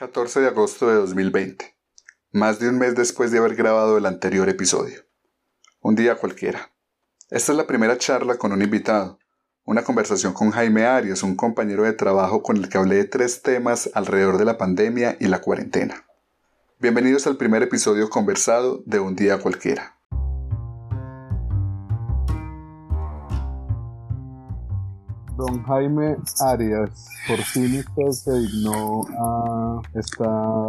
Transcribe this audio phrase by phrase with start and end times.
[0.00, 1.76] 14 de agosto de 2020,
[2.32, 5.04] más de un mes después de haber grabado el anterior episodio.
[5.82, 6.72] Un día cualquiera.
[7.28, 9.18] Esta es la primera charla con un invitado,
[9.62, 13.42] una conversación con Jaime Arias, un compañero de trabajo con el que hablé de tres
[13.42, 16.06] temas alrededor de la pandemia y la cuarentena.
[16.78, 19.99] Bienvenidos al primer episodio conversado de Un día cualquiera.
[25.40, 30.26] Don Jaime Arias, por fin usted se dignó a esta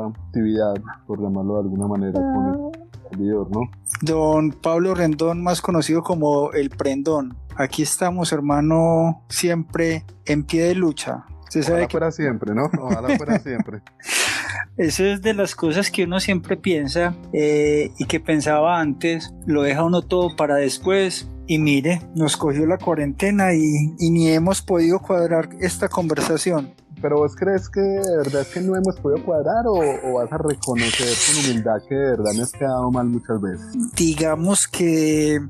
[0.08, 0.76] actividad,
[1.06, 3.70] por llamarlo de alguna manera, con el servidor, ¿no?
[4.02, 7.36] Don Pablo Rendón, más conocido como El Prendón.
[7.58, 11.26] Aquí estamos, hermano, siempre en pie de lucha.
[11.44, 11.92] Usted sabe Ojalá que...
[11.92, 12.70] fuera siempre, ¿no?
[12.82, 13.82] Ojalá fuera siempre.
[14.78, 19.64] Eso es de las cosas que uno siempre piensa eh, y que pensaba antes, lo
[19.64, 25.00] deja uno todo para después y mire, nos cogió la cuarentena y, ni hemos podido
[25.00, 26.74] cuadrar esta conversación.
[27.02, 30.38] Pero vos crees que de verdad es que no hemos podido cuadrar o, vas a
[30.38, 33.94] reconocer con humildad que de verdad me has quedado mal muchas veces?
[33.98, 35.42] Digamos que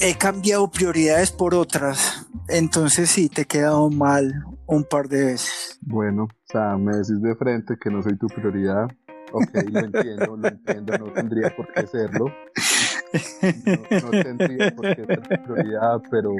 [0.00, 2.26] he cambiado prioridades por otras.
[2.48, 4.34] Entonces sí, te he quedado mal
[4.66, 5.78] un par de veces.
[5.82, 8.88] Bueno, o sea, me decís de frente que no soy tu prioridad.
[9.32, 12.26] Ok, lo entiendo, lo entiendo, no tendría por qué serlo.
[14.02, 16.34] No, tendría por qué ser prioridad, pero,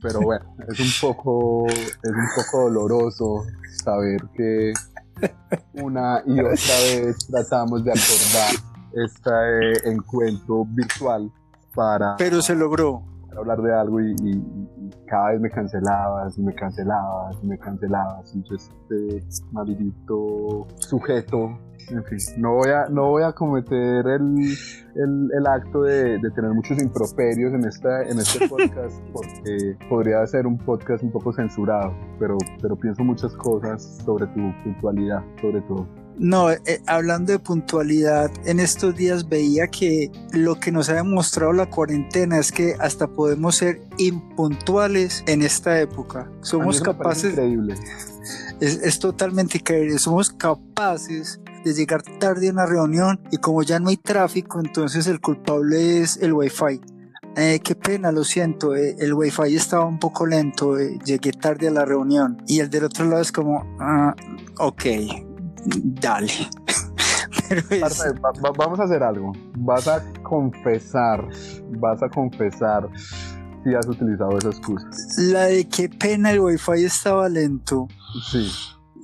[0.00, 3.44] pero bueno, es un poco, es un poco doloroso
[3.84, 4.72] saber que
[5.74, 8.54] una y otra vez tratamos de acordar
[8.94, 11.30] este encuentro virtual
[11.74, 12.16] para...
[12.16, 13.02] Pero se logró.
[13.28, 14.61] Para hablar de algo y,
[15.06, 21.58] cada vez me cancelabas y me cancelabas y me cancelabas y yo este maldito sujeto
[21.90, 24.36] en fin, no voy a, no voy a cometer el,
[24.94, 30.46] el, acto de, de, tener muchos improperios en, esta, en este podcast porque podría ser
[30.46, 36.01] un podcast un poco censurado, pero, pero pienso muchas cosas sobre tu puntualidad, sobre todo.
[36.18, 41.52] No, eh, hablando de puntualidad, en estos días veía que lo que nos ha demostrado
[41.52, 46.30] la cuarentena es que hasta podemos ser impuntuales en esta época.
[46.42, 47.32] Somos capaces.
[47.32, 47.74] Increíble.
[48.60, 49.98] Es, es, totalmente increíble.
[49.98, 55.06] Somos capaces de llegar tarde a una reunión y como ya no hay tráfico, entonces
[55.06, 56.80] el culpable es el wifi.
[57.34, 61.68] Eh, qué pena, lo siento, eh, el wifi estaba un poco lento, eh, llegué tarde
[61.68, 62.42] a la reunión.
[62.46, 64.14] Y el del otro lado es como, ah,
[64.58, 64.84] ok,
[65.64, 66.32] dale.
[68.58, 69.32] vamos a hacer algo.
[69.58, 71.26] Vas a confesar,
[71.78, 72.88] vas a confesar
[73.64, 74.88] si has utilizado esa excusa.
[75.18, 77.88] La de qué pena el wifi estaba lento.
[78.30, 78.50] Sí.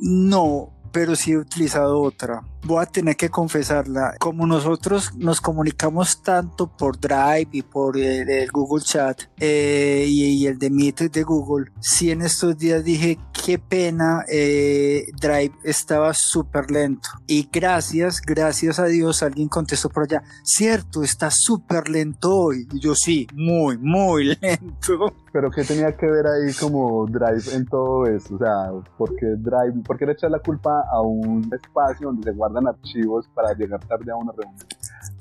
[0.00, 6.22] No, pero sí he utilizado otra voy a tener que confesarla, como nosotros nos comunicamos
[6.22, 11.70] tanto por Drive y por el, Google Chat eh, y, el de Meet de Google,
[11.80, 17.08] sí en estos días dije qué pena, eh, Drive estaba súper lento.
[17.26, 22.66] Y gracias, gracias a Dios, alguien contestó por allá, cierto, está súper lento hoy.
[22.72, 25.14] Y yo sí, muy, muy lento.
[25.32, 28.34] Pero ¿qué tenía que ver ahí como Drive en todo eso?
[28.34, 32.24] O sea, ¿por qué Drive, por qué le echas la culpa a un espacio donde
[32.24, 34.66] se guarda guardan archivos para llegar tarde a una reunión.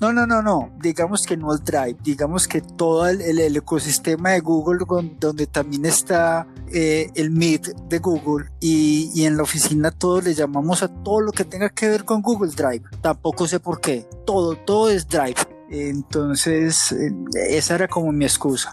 [0.00, 0.70] No, no, no, no.
[0.80, 4.86] Digamos que no el Drive, digamos que todo el, ecosistema de Google,
[5.18, 10.34] donde también está eh, el Meet de Google y, y, en la oficina todos le
[10.34, 12.84] llamamos a todo lo que tenga que ver con Google Drive.
[13.00, 14.06] Tampoco sé por qué.
[14.24, 15.57] Todo, todo es Drive.
[15.70, 17.12] Entonces, eh,
[17.50, 18.72] esa era como mi excusa.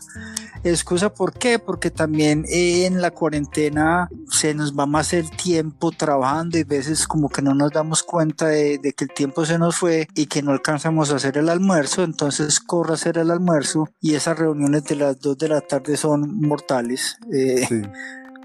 [0.63, 1.59] Excusa, ¿por qué?
[1.59, 7.29] Porque también en la cuarentena se nos va más el tiempo trabajando y veces como
[7.29, 10.51] que no nos damos cuenta de, que el tiempo se nos fue y que no
[10.51, 14.95] alcanzamos a hacer el almuerzo, entonces corre a hacer el almuerzo y esas reuniones de
[14.95, 17.17] las 2 de la tarde son mortales.
[17.31, 17.83] Eh,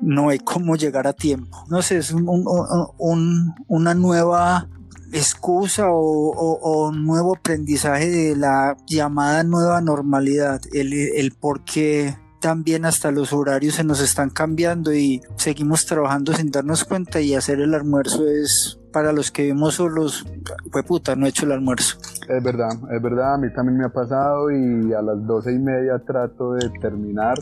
[0.03, 1.65] no hay cómo llegar a tiempo.
[1.69, 4.69] No sé, es una nueva
[5.13, 13.11] excusa o, nuevo aprendizaje de la llamada nueva normalidad, el, el por qué también hasta
[13.11, 17.75] los horarios se nos están cambiando y seguimos trabajando sin darnos cuenta y hacer el
[17.75, 20.27] almuerzo es para los que vivimos solos,
[20.73, 21.99] fue puta, no he hecho el almuerzo.
[22.29, 25.59] Es verdad, es verdad, a mí también me ha pasado y a las doce y
[25.59, 27.39] media trato de terminar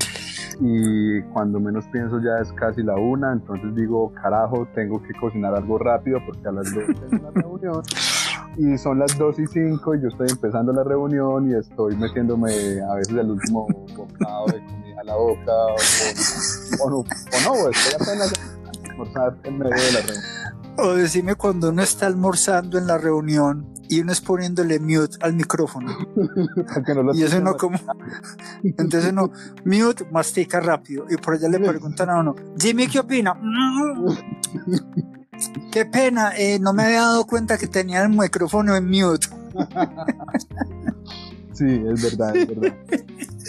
[0.60, 5.55] y cuando menos pienso ya es casi la una, entonces digo, carajo, tengo que cocinar
[5.55, 7.82] algo rápido porque a las dos tengo una reunión
[8.56, 12.81] y son las dos y cinco y yo estoy empezando la reunión y estoy metiéndome
[12.81, 15.52] a veces el último bocado de comida a la boca
[16.82, 18.32] o, no, o no, estoy apenas
[18.90, 20.68] almorzar en medio de la reunión.
[20.80, 25.34] O decime cuando uno está almorzando en la reunión y uno es poniéndole mute al
[25.34, 25.92] micrófono.
[27.14, 27.78] y eso no como.
[28.62, 29.32] Entonces uno,
[29.64, 31.06] mute, mastica rápido.
[31.10, 33.34] Y por allá le preguntan a uno, Jimmy, ¿qué opina?
[35.72, 39.28] Qué pena, eh, no me había dado cuenta que tenía el micrófono en mute.
[41.58, 42.76] Sí, es verdad, es verdad.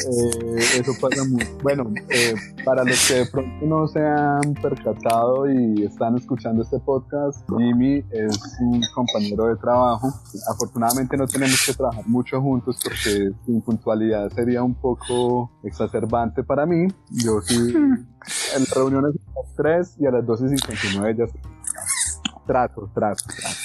[0.08, 1.46] Eh, eso pasa mucho.
[1.62, 6.80] Bueno, eh, para los que de pronto no se han percatado y están escuchando este
[6.80, 10.14] podcast, Jimmy es un compañero de trabajo.
[10.50, 16.66] Afortunadamente no tenemos que trabajar mucho juntos porque sin puntualidad sería un poco exacerbante para
[16.66, 16.88] mí.
[17.10, 18.08] Yo sí, en
[18.60, 21.26] las reuniones a las 3 y a las 12.59 ya
[22.46, 23.56] trato, trato, trato.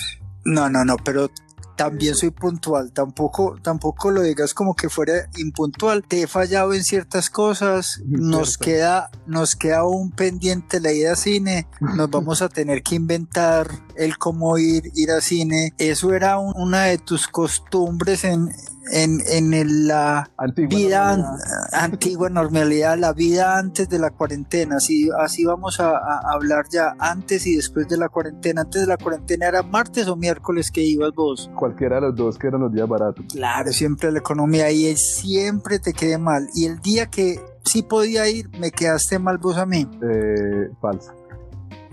[0.44, 1.30] No, no, no, pero
[1.76, 6.04] también soy puntual, tampoco, tampoco lo digas como que fuera impuntual.
[6.04, 11.16] Te he fallado en ciertas cosas, nos queda, nos queda un pendiente la ida a
[11.16, 15.72] cine, nos vamos a tener que inventar el cómo ir, ir a cine.
[15.78, 18.50] Eso era una de tus costumbres en,
[18.92, 20.30] en, en la
[20.68, 21.38] vida
[21.72, 24.76] antigua normalidad, la vida antes de la cuarentena.
[24.76, 25.98] Así, así vamos a,
[26.32, 28.62] hablar ya antes y después de la cuarentena.
[28.62, 31.50] Antes de la cuarentena era martes o miércoles que ibas vos.
[31.54, 33.24] Cualquiera de los dos que eran los días baratos.
[33.30, 36.48] Claro, siempre la economía y siempre te quedé mal.
[36.54, 39.88] Y el día que sí podía ir, me quedaste mal vos a mí.
[40.02, 41.12] Eh, falso.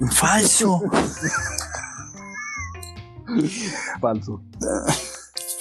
[0.10, 0.82] Falso.
[4.02, 4.42] falso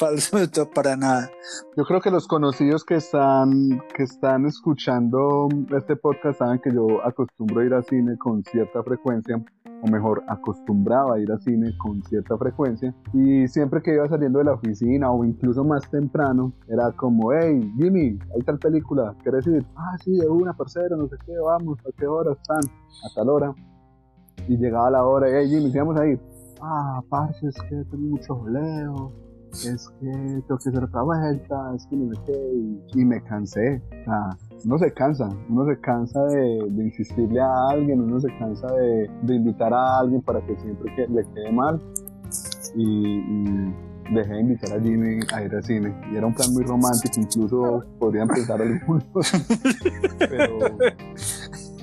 [0.00, 0.38] falso
[0.74, 1.30] para nada.
[1.76, 7.04] Yo creo que los conocidos que están, que están escuchando este podcast saben que yo
[7.04, 9.36] acostumbro a ir a cine con cierta frecuencia,
[9.82, 14.38] o mejor, acostumbraba a ir a cine con cierta frecuencia, y siempre que iba saliendo
[14.38, 19.46] de la oficina o incluso más temprano, era como, hey, Jimmy, está la película, ¿quieres
[19.46, 19.66] ir?
[19.76, 22.62] Ah, sí, de una, parcero, no sé qué, vamos, ¿a qué hora están?
[23.04, 23.54] A tal hora.
[24.48, 26.18] Y llegaba la hora, hey, Jimmy, vamos a ir?
[26.62, 31.86] Ah, parce, es que tengo mucho joleo es que tengo que hacer otra vuelta, es
[31.86, 33.82] que no sé qué, y, me cansé.
[33.90, 34.30] O sea,
[34.64, 39.72] uno se cansa, uno se cansa de, insistirle a alguien, uno se cansa de, invitar
[39.72, 41.80] a alguien para que siempre que, le quede mal.
[42.76, 43.72] Y,
[44.12, 45.94] dejé de invitar a Jimmy a ir al cine.
[46.12, 49.04] Y era un plan muy romántico, incluso podría empezar algunos.
[50.18, 50.58] pero,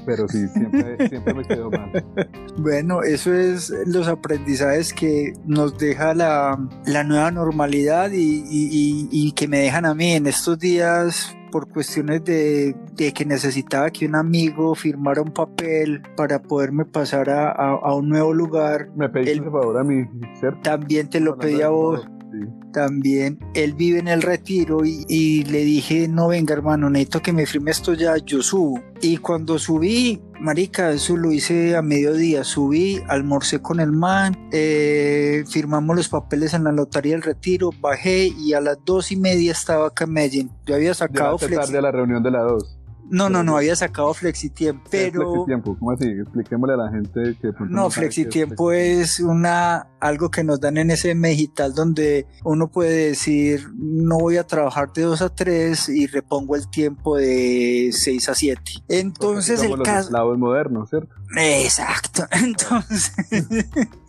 [0.08, 1.92] pero sí, siempre, siempre me quedo mal.
[2.58, 9.32] Bueno, eso es los aprendizajes que nos deja la, la nueva normalidad y, y, y,
[9.34, 14.08] que me dejan a mí en estos días por cuestiones de, de, que necesitaba que
[14.08, 18.90] un amigo firmara un papel para poderme pasar a, a, un nuevo lugar.
[18.96, 20.08] Me pediste ese favor a mí,
[20.40, 20.60] ¿cierto?
[20.64, 22.08] También te lo pedí a vos
[22.72, 27.46] también él vive en el retiro y, le dije, no venga hermano, necesito que me
[27.46, 28.82] firme esto ya, yo subo.
[29.02, 35.44] Y cuando subí, marica, eso lo hice a mediodía, subí, almorcé con el man, eh,
[35.50, 39.52] firmamos los papeles en la notaría del retiro, bajé y a las dos y media
[39.52, 40.52] estaba acá en Medellín.
[40.66, 41.38] Yo había sacado...
[41.38, 42.77] tarde a la reunión de la dos.
[43.10, 45.32] No, no, no, había sacado FlexiTiempo, pero...
[45.32, 45.78] FlexiTiempo?
[45.78, 46.08] ¿Cómo así?
[46.08, 47.52] Expliquémosle a la gente que...
[47.70, 53.68] No, FlexiTiempo es, una, algo que nos dan en ese digital donde uno puede decir,
[53.76, 58.36] no voy a trabajar de 2 a 3 y repongo el tiempo de 6 a
[58.36, 58.62] 7.
[58.88, 59.92] Entonces el caso...
[59.92, 61.14] Los esclavos modernos, ¿cierto?
[61.36, 62.24] Exacto.
[62.32, 63.12] Entonces,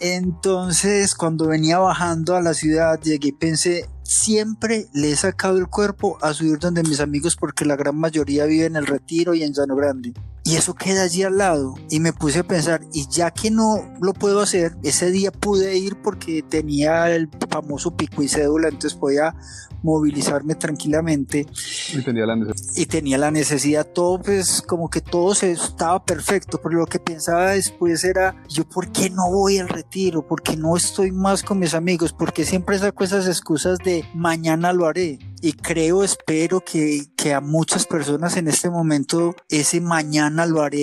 [0.01, 5.67] entonces, cuando venía bajando a la ciudad, llegué y pensé, siempre le he sacado el
[5.67, 9.43] cuerpo a subir donde mis amigos porque la gran mayoría vive en el Retiro y
[9.43, 10.15] en Llano Grande.
[10.45, 11.75] Y eso queda allí al lado.
[11.91, 15.77] Y me puse a pensar, y ya que no lo puedo hacer, ese día pude
[15.77, 19.35] ir porque tenía el famoso pico y cédula, entonces podía
[19.83, 21.47] movilizarme tranquilamente.
[21.93, 22.77] Y tenía la necesidad.
[22.77, 26.99] Y tenía la necesidad, todo pues como que todo se, estaba perfecto, pero lo que
[26.99, 31.43] pensaba después era, yo por qué no voy al retiro, por qué no estoy más
[31.43, 35.19] con mis amigos, porque siempre saco esas excusas de mañana lo haré.
[35.41, 40.79] Y creo, espero que, que a muchas personas en este momento ese mañana lo haré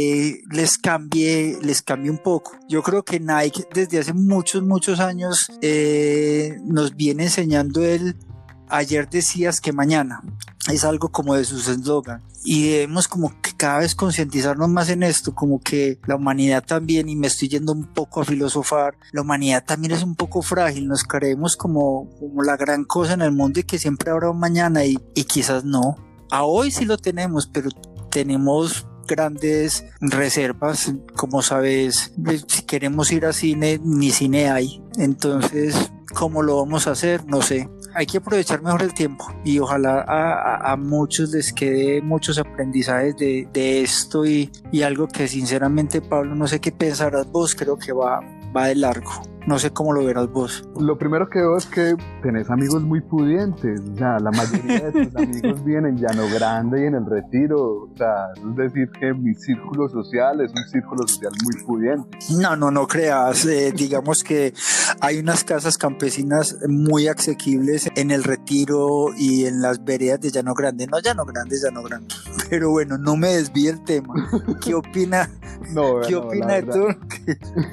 [0.51, 2.53] les cambie, les cambie un poco.
[2.67, 8.15] Yo creo que Nike desde hace muchos, muchos años eh, nos viene enseñando el
[8.75, 10.21] ayer decías que mañana.
[10.71, 12.23] Es algo como de sus eslogan.
[12.43, 17.09] Y debemos como que cada vez concientizarnos más en esto, como que la humanidad también,
[17.09, 20.87] y me estoy yendo un poco a filosofar, la humanidad también es un poco frágil,
[20.87, 22.09] nos creemos como,
[22.43, 25.65] la gran cosa en el mundo y que siempre habrá un mañana y, y quizás
[25.65, 25.97] no.
[26.29, 27.69] A hoy sí lo tenemos, pero
[28.11, 30.93] tenemos grandes reservas.
[31.15, 32.13] Como sabes,
[32.47, 34.83] si queremos ir a cine, ni cine hay.
[34.97, 37.25] Entonces, ¿cómo lo vamos a hacer?
[37.25, 42.37] No sé hay que aprovechar mejor el tiempo y ojalá a, muchos les quede muchos
[42.37, 47.77] aprendizajes de, esto y, y, algo que sinceramente Pablo no sé qué pensarás vos, creo
[47.77, 48.19] que va,
[48.55, 49.34] va de largo.
[49.47, 50.67] No sé cómo lo verás vos.
[50.79, 53.79] Lo primero que veo es que tenés amigos muy pudientes.
[53.93, 57.83] O sea, la mayoría de tus amigos vienen en Llano Grande y en el Retiro.
[57.83, 62.17] O sea, es decir, que mi círculo social es un círculo social muy pudiente.
[62.39, 63.45] No, no, no creas.
[63.45, 64.53] Eh, digamos que
[64.99, 70.55] hay unas casas campesinas muy asequibles en el Retiro y en las veredas de Llano
[70.55, 70.87] Grande.
[70.87, 72.15] No, Llano Grande, Llano Grande.
[72.49, 74.13] Pero bueno, no me desvíe el tema.
[74.63, 75.29] ¿Qué opina,
[76.07, 76.87] ¿qué opina de, todo,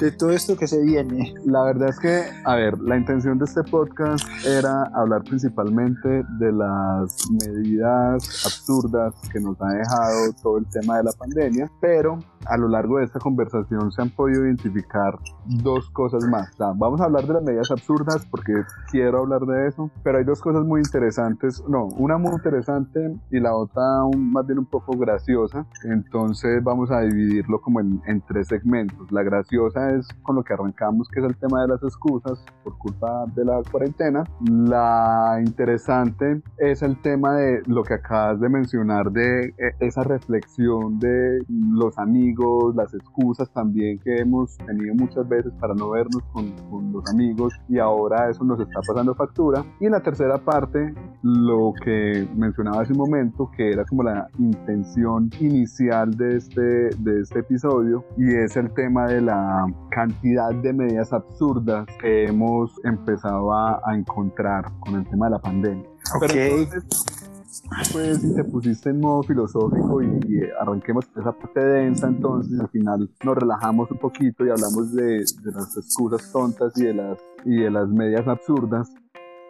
[0.01, 1.35] de todo esto que se viene?
[1.47, 6.53] La verdad es que, a ver, la intención de este podcast era hablar principalmente de
[6.53, 12.57] las medidas absurdas que nos ha dejado todo el tema de la pandemia, pero a
[12.57, 16.51] lo largo de esta conversación se han podido identificar dos cosas más.
[16.59, 18.53] vamos a hablar de las medidas absurdas porque
[18.91, 23.41] quiero hablar de eso, pero hay dos cosas muy interesantes, no, una muy interesante y
[23.41, 23.83] la otra
[24.17, 29.11] más bien un poco graciosa, entonces vamos a dividirlo como en, en tres segmentos.
[29.11, 32.77] La graciosa es con lo que arrancamos, que es el tema de las excusas por
[32.79, 34.25] culpa de la cuarentena.
[34.41, 40.99] La interesante es el tema de lo que acabas de mencionar, de e, esa reflexión
[40.99, 42.32] de los amigos
[42.75, 46.53] las excusas también que hemos tenido muchas veces para no vernos con,
[46.93, 49.65] los amigos y ahora eso nos está pasando factura.
[49.81, 54.29] Y en la tercera parte, lo que mencionaba hace un momento, que era como la
[54.39, 60.73] intención inicial de este, de este episodio, y es el tema de la cantidad de
[60.73, 65.85] medidas absurdas que hemos empezado a, encontrar con el tema de la pandemia.
[66.17, 66.67] Okay
[67.93, 73.11] pues si te pusiste en modo filosófico y, arranquemos esa parte densa, entonces al final
[73.25, 77.57] nos relajamos un poquito y hablamos de, de, las excusas tontas y de las, y
[77.57, 78.93] de las medias absurdas.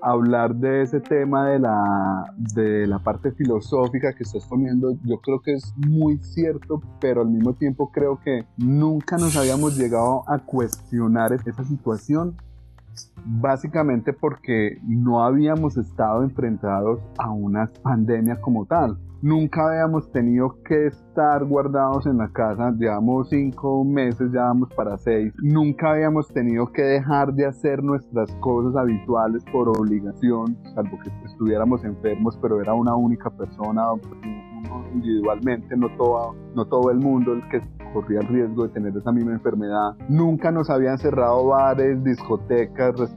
[0.04, 5.40] Hablar de ese tema de la, de la parte filosófica que estás poniendo, yo creo
[5.40, 10.40] que es muy cierto, pero al mismo tiempo creo que nunca nos habíamos llegado a
[10.40, 12.36] cuestionar esa situación
[13.24, 18.98] básicamente porque no habíamos estado enfrentados a una pandemia como tal.
[19.22, 24.98] Nunca habíamos tenido que estar guardados en la casa, llevamos cinco meses, ya vamos para
[24.98, 25.32] seis.
[25.40, 31.84] Nunca habíamos tenido que dejar de hacer nuestras cosas habituales por obligación, salvo que estuviéramos
[31.84, 33.92] enfermos, pero era una única persona,
[34.92, 37.60] individualmente, no todo, no todo el mundo el que
[37.92, 39.96] corría el riesgo de tener esa misma enfermedad.
[40.08, 43.11] Nunca nos habían cerrado bares, discotecas, restaurantes,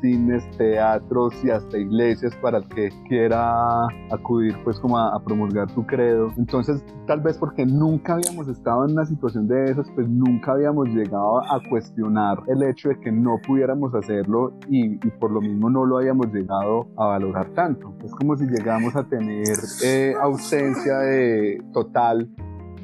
[0.00, 5.84] cines, teatros y hasta iglesias para el que quiera acudir pues como a, promulgar su
[5.86, 6.32] credo.
[6.36, 10.88] Entonces tal vez porque nunca habíamos estado en una situación de esas, pues nunca habíamos
[10.88, 15.84] llegado a cuestionar el hecho de que no pudiéramos hacerlo y, por lo mismo no
[15.84, 17.94] lo habíamos llegado a valorar tanto.
[18.04, 22.28] Es como si llegamos a tener eh, ausencia de total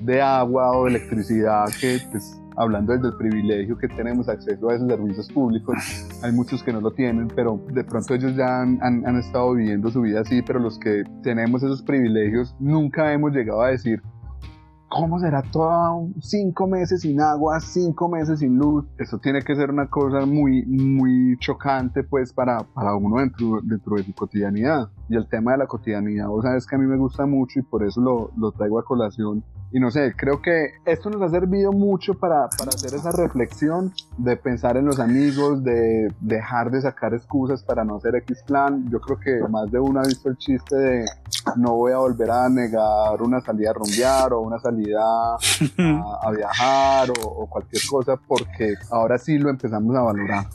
[0.02, 4.88] de agua o electricidad que pues hablando desde el privilegio que tenemos acceso a esos
[4.88, 5.76] servicios públicos,
[6.22, 9.54] hay muchos que no lo tienen, pero de pronto ellos ya han, han, han, estado
[9.54, 14.02] viviendo su vida así, pero los que tenemos esos privilegios nunca hemos llegado a decir,
[14.94, 18.84] ¿Cómo será todo cinco meses sin agua, cinco meses sin luz?
[18.96, 23.96] Eso tiene que ser una cosa muy, muy chocante, pues, para, para uno dentro, dentro
[23.96, 24.90] de su cotidianidad.
[25.08, 27.62] Y el tema de la cotidianidad, vos sabes que a mí me gusta mucho y
[27.62, 29.42] por eso lo, lo traigo a colación.
[29.74, 33.92] Y no sé, creo que esto nos ha servido mucho para, para hacer esa reflexión
[34.18, 38.88] de pensar en los amigos, de dejar de sacar excusas para no hacer X plan.
[38.88, 41.04] Yo creo que más de uno ha visto el chiste de
[41.56, 47.10] no voy a volver a negar una salida a rumbear o una salida a, viajar
[47.20, 50.46] o, cualquier cosa, porque ahora sí lo empezamos a valorar.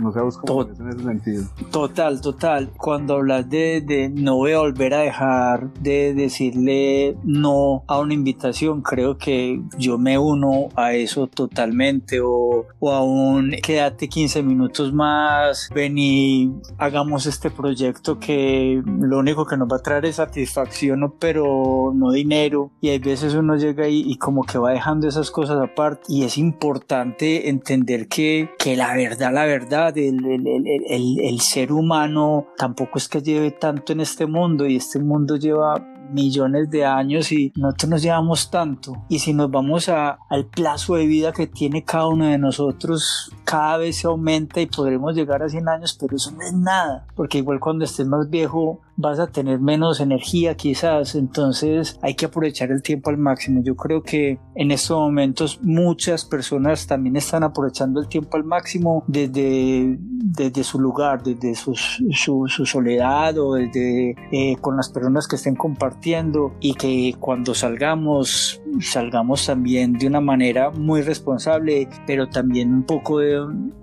[0.00, 1.44] No sé cómo en ese sentido.
[1.70, 2.72] Total, total.
[2.76, 8.14] Cuando hablas de, de no voy a volver a dejar de decirle no a una
[8.14, 14.92] invitación, creo que yo me uno a eso totalmente o, o aún quédate 15 minutos
[14.92, 20.16] más, ven y hagamos este proyecto que lo único que nos va a traer es
[20.16, 22.70] satisfacción, pero no dinero.
[22.80, 26.38] Y hay veces uno llega y, como que va dejando esas cosas aparte y es
[26.38, 30.46] importante entender que, que la verdad, la verdad, el, el,
[30.88, 35.36] el, el ser humano tampoco es que lleve tanto en este mundo y este mundo
[35.36, 39.04] lleva millones de años y nosotros nos llevamos tanto.
[39.08, 43.32] Y si nos vamos a, al plazo de vida que tiene cada uno de nosotros,
[43.44, 47.06] cada vez se aumenta y podremos llegar a 100 años, pero eso no es nada,
[47.14, 52.26] porque igual cuando estés más viejo vas a tener menos energía quizás, entonces hay que
[52.26, 53.62] aprovechar el tiempo al máximo.
[53.62, 59.04] Yo creo que en estos momentos muchas personas también están aprovechando el tiempo al máximo
[59.06, 65.36] desde, desde su lugar, desde su, su, soledad o desde eh, con las personas que
[65.36, 72.72] estén compartiendo y que cuando salgamos salgamos también de una manera muy responsable, pero también
[72.72, 73.20] un poco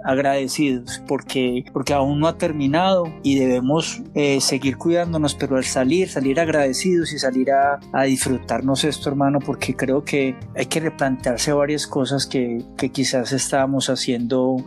[0.03, 4.77] agradecidos porque, porque aún no ha terminado y debemos eh, seguir
[5.39, 10.35] pero al salir, salir agradecidos y salir a, a, disfrutarnos esto, hermano, porque creo que
[10.55, 14.57] hay que replantearse varias cosas que, quizás estábamos haciendo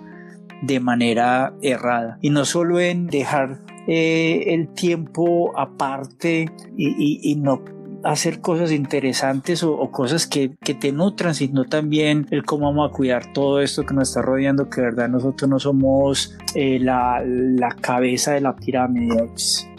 [0.63, 2.19] de manera errada.
[2.21, 7.63] Y no solo en dejar eh, el tiempo aparte y, no
[8.05, 12.93] hacer cosas interesantes o, cosas que, que, te nutran, sino también el cómo vamos a
[12.93, 17.71] cuidar todo esto que nos está rodeando, que verdad nosotros no somos eh, la, la,
[17.71, 19.29] cabeza de la pirámide.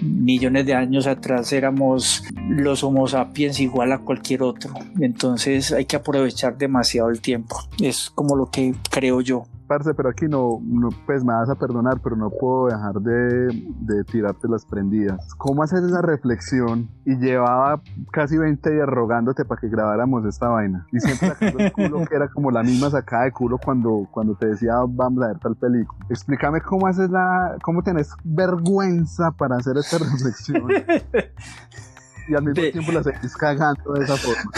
[0.02, 4.74] Millones de años atrás éramos los Homo sapiens igual a cualquier otro.
[5.00, 7.58] Entonces hay que aprovechar demasiado el tiempo.
[7.82, 9.46] Es como lo que creo yo.
[9.68, 10.60] Parce, pero aquí no,
[11.06, 13.48] pues me vas a perdonar, pero no puedo dejar de,
[13.80, 15.34] de tirarte las prendidas.
[15.38, 16.90] ¿Cómo haces esa reflexión?
[17.04, 17.82] Y llevaba
[18.12, 20.86] casi 20 días rogándote para que grabáramos esta vaina.
[20.92, 24.36] Y siempre sacando el culo que era como la misma sacada de culo cuando, cuando
[24.36, 26.06] te decía vamos a ver tal película.
[26.10, 30.68] Explícame cómo haces la, cómo tenés vergüenza para hacer esta reflexión.
[32.28, 34.52] y al mismo tiempo la seguís cagando de esa forma.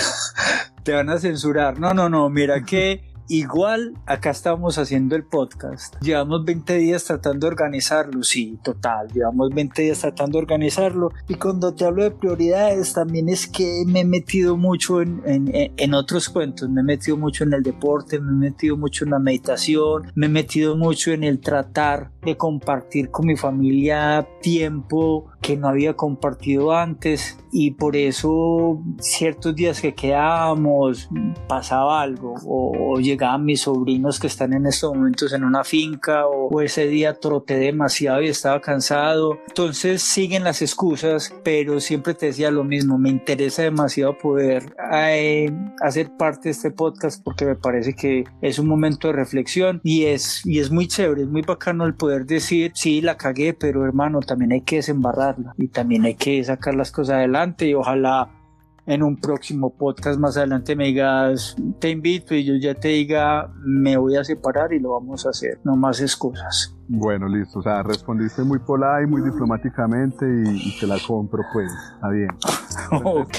[0.83, 1.79] Te van a censurar.
[1.79, 5.95] No, no, no, mira que Igual acá estamos haciendo el podcast.
[6.01, 9.09] Llevamos 20 días tratando de organizarlo, sí, total.
[9.13, 11.11] Llevamos 20 días tratando de organizarlo.
[11.27, 15.73] Y cuando te hablo de prioridades, también es que me he metido mucho en, en,
[15.75, 16.69] en otros cuentos.
[16.69, 20.27] Me he metido mucho en el deporte, me he metido mucho en la meditación, me
[20.27, 25.95] he metido mucho en el tratar de compartir con mi familia tiempo que no había
[25.95, 31.09] compartido antes y por eso ciertos días que quedábamos
[31.47, 36.61] pasaba algo o, llegaban mis sobrinos que están en estos momentos en una finca o,
[36.61, 39.39] ese día troté demasiado y estaba cansado.
[39.47, 45.51] Entonces siguen las excusas pero siempre te decía lo mismo me interesa demasiado poder eh,
[45.81, 50.05] hacer parte de este podcast porque me parece que es un momento de reflexión y
[50.05, 53.83] es, y es muy chévere es muy bacano el poder decir sí la cagué pero
[53.83, 58.29] hermano también hay que desembarrar y también hay que sacar las cosas adelante y ojalá
[58.85, 63.51] en un próximo podcast más adelante me digas te invito y yo ya te diga
[63.57, 66.76] me voy a separar y lo vamos a hacer, no más excusas.
[66.89, 71.69] Bueno, listo, o sea, respondiste muy pola y muy diplomáticamente y, te la compro pues,
[71.93, 72.29] está bien.
[73.03, 73.37] ok.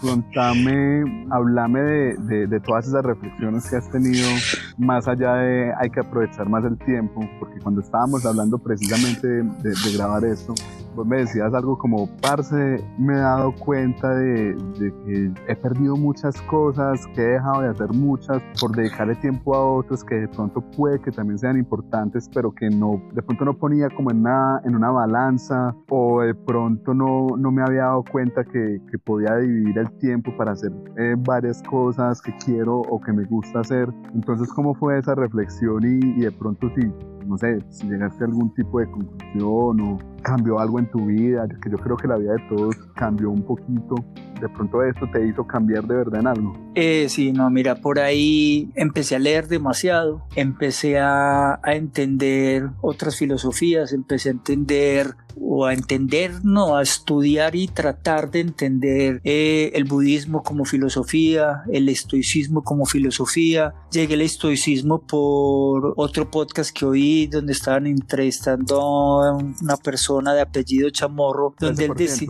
[0.00, 4.28] Contame, hablame de, de, todas esas reflexiones que has tenido,
[4.76, 9.74] más allá de hay que aprovechar más el tiempo, porque cuando estábamos hablando precisamente de,
[9.96, 10.52] grabar esto,
[10.96, 15.96] vos me decías algo como, parce, me he dado cuenta de, de, que he perdido
[15.96, 20.28] muchas cosas, que he dejado de hacer muchas por dedicarle tiempo a otros que de
[20.28, 24.20] pronto puede que también sean importantes, pero que no, de pronto no ponía como en
[24.20, 28.98] una, en una balanza o de pronto no, no me había dado cuenta que, que
[28.98, 33.60] podía dividir el tiempo para hacer eh, varias cosas que quiero o que me gusta
[33.60, 33.88] hacer.
[34.14, 36.90] Entonces, ¿cómo fue esa reflexión y, y de pronto si,
[37.26, 41.46] no sé, si llegaste a algún tipo de conclusión o cambió algo en tu vida?
[41.62, 43.96] Que yo creo que la vida de todos cambió un poquito
[44.40, 46.52] de pronto esto te hizo cambiar de verdad en algo?
[46.74, 53.16] Eh, sí, no, mira, por ahí empecé a leer demasiado, empecé a, a entender otras
[53.16, 59.70] filosofías, empecé a entender o a entender, no, a estudiar y tratar de entender eh,
[59.74, 63.74] el budismo como filosofía, el estoicismo como filosofía.
[63.90, 70.40] Llegué al estoicismo por otro podcast que oí donde estaban entrevistando a una persona de
[70.40, 72.28] apellido Chamorro, donde él decía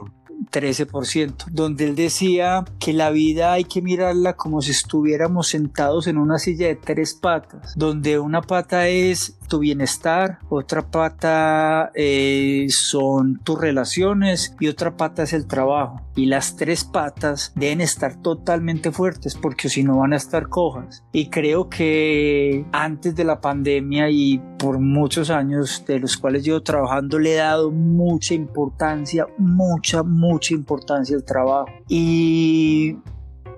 [0.50, 6.18] 13%, donde él decía que la vida hay que mirarla como si estuviéramos sentados en
[6.18, 13.38] una silla de tres patas, donde una pata es tu bienestar, otra pata eh, son
[13.42, 16.00] tus relaciones y otra pata es el trabajo.
[16.14, 21.04] Y las tres patas deben estar totalmente fuertes porque si no van a estar cojas.
[21.12, 26.62] Y creo que antes de la pandemia y por muchos años de los cuales llevo
[26.62, 31.66] trabajando le he dado mucha importancia, mucha, mucha importancia al trabajo.
[31.88, 32.96] Y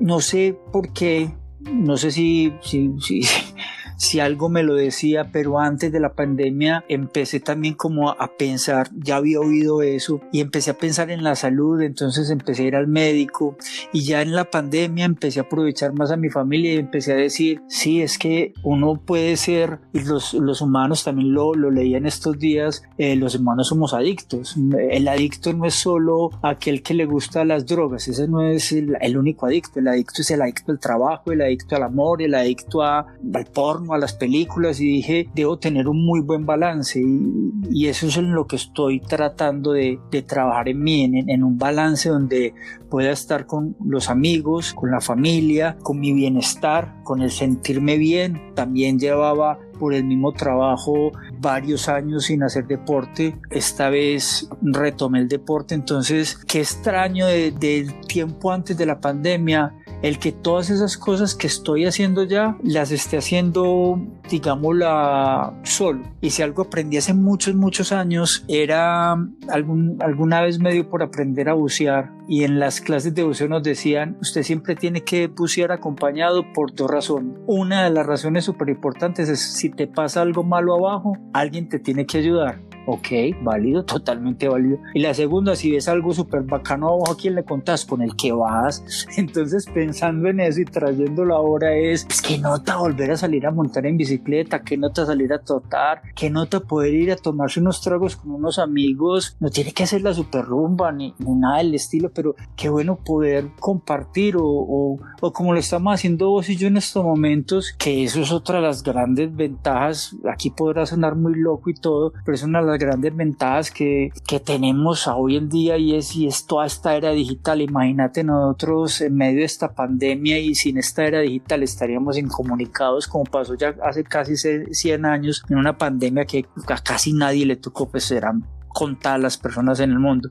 [0.00, 1.34] no sé por qué,
[1.72, 3.22] no sé si, si, si
[3.98, 8.88] si algo me lo decía, pero antes de la pandemia empecé también como a pensar,
[8.96, 12.76] ya había oído eso y empecé a pensar en la salud, entonces empecé a ir
[12.76, 13.56] al médico
[13.92, 17.16] y ya en la pandemia empecé a aprovechar más a mi familia y empecé a
[17.16, 21.98] decir, sí, es que uno puede ser, y los, los humanos también lo, lo leía
[21.98, 24.56] en estos días, eh, los humanos somos adictos.
[24.90, 29.16] El adicto no es solo aquel que le gusta las drogas, ese no es el,
[29.16, 32.82] único adicto, el adicto es el adicto al trabajo, el adicto al amor, el adicto
[32.82, 33.06] al
[33.52, 38.16] porno a las películas y dije, debo tener un muy buen balance y, eso es
[38.16, 42.54] en lo que estoy tratando de, trabajar en mí, en, un balance donde
[42.88, 48.54] pueda estar con los amigos, con la familia, con mi bienestar, con el sentirme bien.
[48.54, 53.38] También llevaba por el mismo trabajo varios años sin hacer deporte.
[53.50, 60.18] Esta vez retomé el deporte, entonces qué extraño del tiempo antes de la pandemia el
[60.18, 66.02] que todas esas cosas que estoy haciendo ya las esté haciendo, digámosla, solo.
[66.20, 69.12] Y si algo aprendí hace muchos, muchos años, era
[69.48, 72.12] algún, alguna vez medio por aprender a bucear.
[72.28, 76.74] Y en las clases de buceo nos decían, usted siempre tiene que bucear acompañado por
[76.74, 77.38] dos razones.
[77.46, 81.78] Una de las razones súper importantes es si te pasa algo malo abajo, alguien te
[81.78, 82.67] tiene que ayudar.
[82.90, 83.08] Ok,
[83.42, 84.78] válido, totalmente válido.
[84.94, 87.84] Y la segunda, si ves algo súper bacano abajo, ¿a quién le contás?
[87.84, 88.82] Con el que vas.
[89.18, 93.50] Entonces, pensando en eso y trayéndolo ahora es, es que nota volver a salir a
[93.50, 97.82] montar en bicicleta, que nota salir a trotar, que nota poder ir a tomarse unos
[97.82, 99.36] tragos con unos amigos.
[99.38, 103.50] No tiene que hacer la super rumba ni, nada del estilo, pero qué bueno poder
[103.60, 108.02] compartir o, o, o como lo estamos haciendo vos y yo en estos momentos, que
[108.04, 110.16] eso es otra de las grandes ventajas.
[110.26, 114.12] Aquí podrá sonar muy loco y todo, pero es una de las grandes ventajas que,
[114.26, 117.60] que tenemos hoy en día y es, y es toda esta era digital.
[117.60, 123.24] Imagínate nosotros en medio de esta pandemia y sin esta era digital estaríamos incomunicados como
[123.24, 127.88] pasó ya hace casi 100 años en una pandemia que a casi nadie le tocó,
[127.88, 130.30] pues eran contadas las personas en el mundo.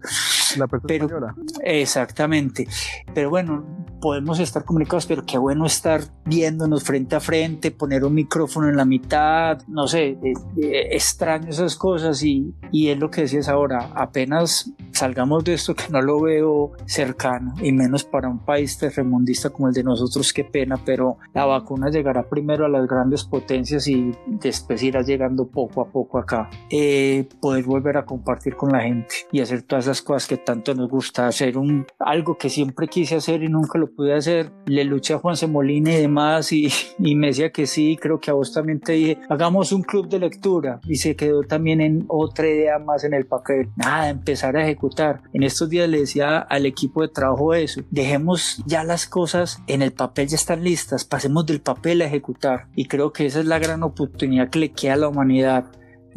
[0.56, 2.68] La persona Exactamente.
[3.14, 3.66] Pero bueno,
[4.00, 8.78] podemos estar comunicados, pero qué bueno estar viéndonos frente a frente, poner un micrófono en
[8.78, 13.48] la mitad, no sé, eh, eh, extraño esas cosas y, y es lo que decías
[13.48, 18.78] ahora, apenas salgamos de esto que no lo veo cercano y menos para un país
[18.78, 23.24] terremundista como el de nosotros, qué pena, pero la vacuna llegará primero a las grandes
[23.24, 26.50] potencias y después irá llegando poco a poco acá.
[26.70, 30.74] Eh, poder volver a compartir con la gente y hacer todas esas cosas que tanto
[30.74, 34.52] nos gusta, hacer un, algo que siempre quise hacer y nunca lo pude hacer.
[34.66, 36.70] Le luché a Juan Semolina y demás y,
[37.00, 40.08] y me decía que sí, creo que a vos también te dije, hagamos un club
[40.08, 43.70] de lectura y se quedó también en otra idea más en el papel.
[43.76, 45.22] Nada, empezar a ejecutar.
[45.34, 49.82] En estos días le decía al equipo de trabajo eso, dejemos ya las cosas en
[49.82, 52.68] el papel, ya están listas, pasemos del papel a ejecutar.
[52.76, 55.66] Y creo que esa es la gran oportunidad que le queda a la humanidad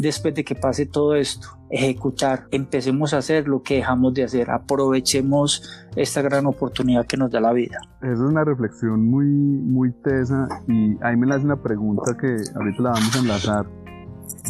[0.00, 4.50] después de que pase todo esto ejecutar, empecemos a hacer lo que dejamos de hacer,
[4.50, 7.78] aprovechemos esta gran oportunidad que nos da la vida.
[8.02, 12.34] Esa es una reflexión muy, muy tesa y ahí me la hace una pregunta que
[12.54, 13.66] ahorita la vamos a enlazar.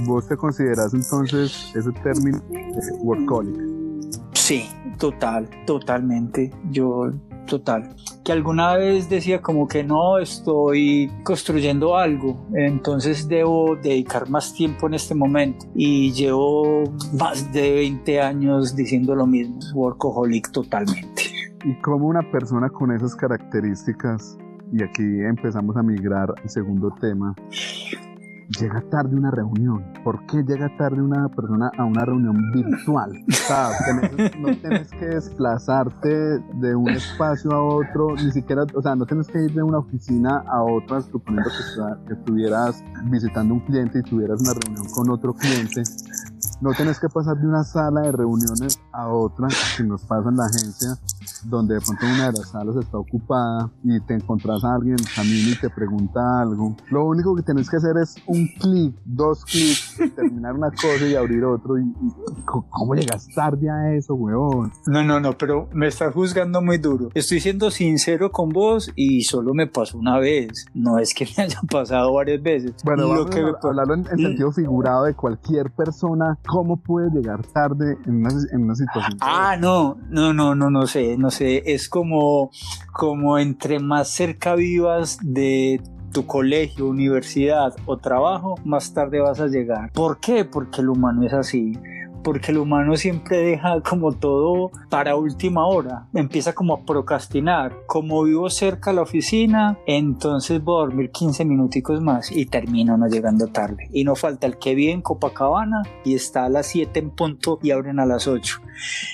[0.06, 2.40] ¿Vos te consideras entonces ese término
[3.02, 3.56] workaholic?
[4.32, 6.50] Sí, total, totalmente.
[6.70, 7.10] Yo
[7.50, 7.94] total.
[8.24, 14.86] Que alguna vez decía como que no, estoy construyendo algo, entonces debo dedicar más tiempo
[14.86, 15.66] en este momento.
[15.74, 21.24] Y llevo más de 20 años diciendo lo mismo, workaholic totalmente.
[21.64, 24.38] ¿Y cómo una persona con esas características,
[24.72, 27.34] y aquí empezamos a migrar al segundo tema,
[28.58, 29.84] llega tarde una reunión.
[30.02, 33.12] ¿Por qué llega tarde una persona a una reunión virtual?
[34.40, 39.28] No tienes que desplazarte de un espacio a otro, ni siquiera, o sea, no tienes
[39.28, 41.50] que ir de una oficina a otra, suponiendo
[42.06, 45.82] que, estuvieras visitando un cliente y tuvieras una reunión con otro cliente.
[46.60, 50.36] No tienes que pasar de una sala de reuniones a otra, si nos pasa en
[50.36, 50.90] la agencia,
[51.44, 55.00] donde de pronto una de las salas está ocupada y te encontrás a alguien en
[55.00, 56.76] el camino y te pregunta algo.
[56.90, 61.14] Lo único que tienes que hacer es un clic, dos clics, terminar una cosa y
[61.14, 61.78] abrir otro.
[61.78, 61.84] Y,
[62.44, 64.72] ¿Cómo llegas tarde a eso, weón?
[64.86, 67.10] No, no, no, pero me estás juzgando muy duro.
[67.14, 70.66] Estoy siendo sincero con vos y solo me pasó una vez.
[70.74, 72.74] No es que me haya pasado varias veces.
[72.84, 76.38] Bueno, vamos a hablarlo en, sentido figurado de cualquier persona.
[76.46, 79.18] ¿Cómo puede llegar tarde en una, en una situación?
[79.20, 81.62] Ah, no, no, no, no, no sé, no sé.
[81.66, 82.50] Es como,
[82.92, 85.80] como entre más cerca vivas de
[86.12, 89.92] tu colegio, universidad o trabajo, más tarde vas a llegar.
[89.92, 90.44] ¿Por qué?
[90.44, 91.78] Porque el humano es así
[92.22, 98.22] porque el humano siempre deja como todo para última hora, empieza como a procrastinar, como
[98.24, 103.08] vivo cerca a la oficina, entonces voy a dormir 15 minuticos más y termino no
[103.08, 103.88] llegando tarde.
[103.92, 107.58] Y no falta el que vive en Copacabana y está a las 7 en punto
[107.62, 108.60] y abren a las 8.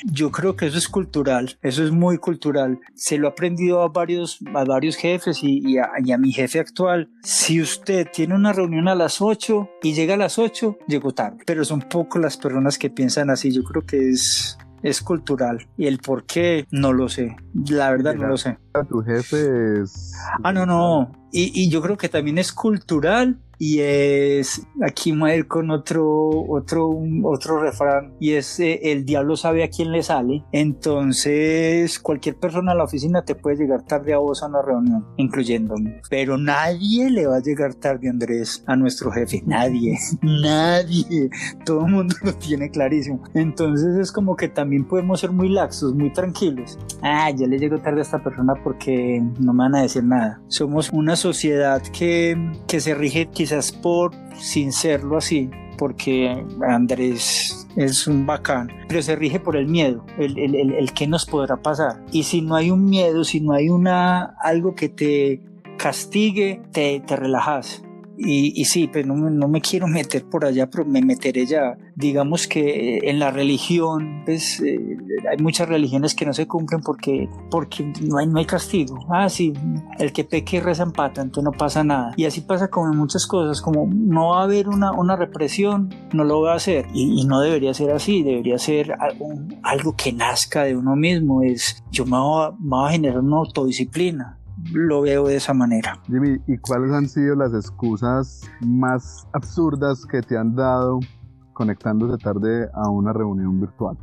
[0.05, 2.81] Yo creo que eso es cultural, eso es muy cultural.
[2.95, 6.61] Se lo he aprendido a varios, a varios jefes y, a, y a mi jefe
[6.61, 7.11] actual.
[7.23, 11.38] Si usted tiene una reunión a las 8 y llega a las 8, llegó tarde.
[11.47, 13.53] Pero son pocas las personas que piensan así.
[13.53, 17.37] Yo creo que es, es cultural y el por qué no lo sé.
[17.69, 18.59] La verdad no lo sé.
[18.77, 19.83] A tu jefe.
[20.43, 21.11] Ah, no, no.
[21.33, 26.29] Y, yo creo que también es cultural y es aquí voy a ir con otro
[26.47, 26.91] otro
[27.25, 30.45] otro refrán y es eh, el diablo sabe a quién le sale.
[30.53, 35.07] Entonces cualquier persona a la oficina te puede llegar tarde a vos a una reunión
[35.17, 36.01] incluyéndome.
[36.11, 39.43] Pero nadie le va a llegar tarde Andrés a nuestro jefe.
[39.47, 41.31] Nadie nadie.
[41.65, 43.23] Todo el mundo lo tiene clarísimo.
[43.35, 46.79] Entonces es como que también podemos ser muy laxos muy tranquilos.
[47.03, 50.40] Ah ya le llego tarde a esta persona porque no me van a decir nada
[50.48, 58.07] somos una sociedad que que se rige quizás por, sin serlo así, porque Andrés es
[58.07, 61.57] un bacán, pero se rige por el miedo, el, el, el, el que nos podrá
[61.57, 62.02] pasar.
[62.11, 65.42] Y si no hay un miedo, si no hay una, algo que te
[65.79, 67.83] castigue, te, te relajas.
[68.18, 71.76] Y, y, sí, pues no, no, me quiero meter por allá, pero me meteré ya.
[71.94, 74.96] Digamos que en la religión, pues eh,
[75.31, 78.98] hay muchas religiones que no se cumplen porque, porque no, hay, no hay castigo.
[79.11, 79.52] Ah, sí,
[79.98, 82.12] el que peque reza empata, entonces no pasa nada.
[82.16, 86.24] Y así pasa con muchas cosas, como no va a haber una, una represión, no
[86.24, 86.87] lo va a hacer.
[86.94, 89.29] Y, y no debería ser así, debería ser algo,
[89.62, 91.42] algo, que nazca de uno mismo.
[91.42, 94.38] Es, yo me voy, a, me voy a generar una autodisciplina
[94.73, 96.01] lo veo de esa manera.
[96.07, 101.01] Jimmy, ¿y cuáles han sido las excusas más absurdas que te han dado
[101.53, 103.97] conectándose tarde a una reunión virtual?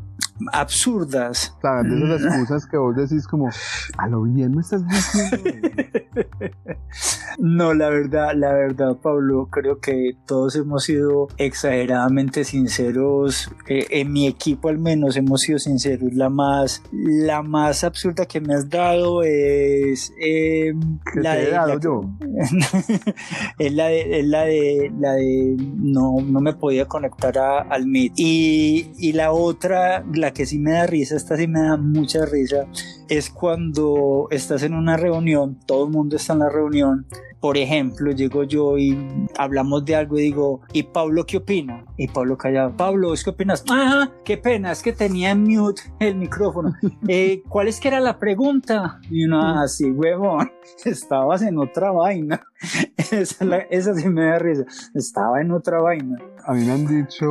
[0.52, 1.56] Absurdas.
[1.62, 1.92] ¿Sabes?
[1.92, 3.50] De esas excusas que vos decís como,
[3.98, 5.70] a lo bien me estás diciendo.
[7.40, 13.52] no, la verdad, la verdad, Pablo, creo que todos hemos sido exageradamente sinceros.
[13.68, 16.14] Eh, en mi equipo al menos hemos sido sinceros.
[16.14, 20.74] La más, la más absurda que me has dado es eh,
[21.16, 22.02] la de, dado la, yo?
[23.60, 27.86] es la de, es la de, la de, no, no me podía conectar a, al
[27.88, 28.14] Meet.
[28.16, 32.26] Y, y la otra, la que sí me da risa, esta sí me da mucha
[32.26, 32.66] risa,
[33.10, 37.06] es cuando estás en una reunión, todo el mundo está en la reunión,
[37.42, 38.98] por ejemplo, llego yo y
[39.38, 41.84] hablamos de algo y digo, ¿y Pablo qué opina?
[41.98, 43.66] Y Pablo callado, Pablo, ¿qué opinas?
[43.70, 46.74] Ah, qué pena, es que tenía en mute el micrófono.
[47.10, 49.02] Eh, ¿Cuál es que era la pregunta?
[49.10, 50.52] Y uno, así, ah, huevón,
[50.86, 52.42] estabas en otra vaina.
[53.12, 54.64] esa, la, esa sí me da risa,
[54.96, 56.18] estaba en otra vaina.
[56.46, 57.26] A mí me han dicho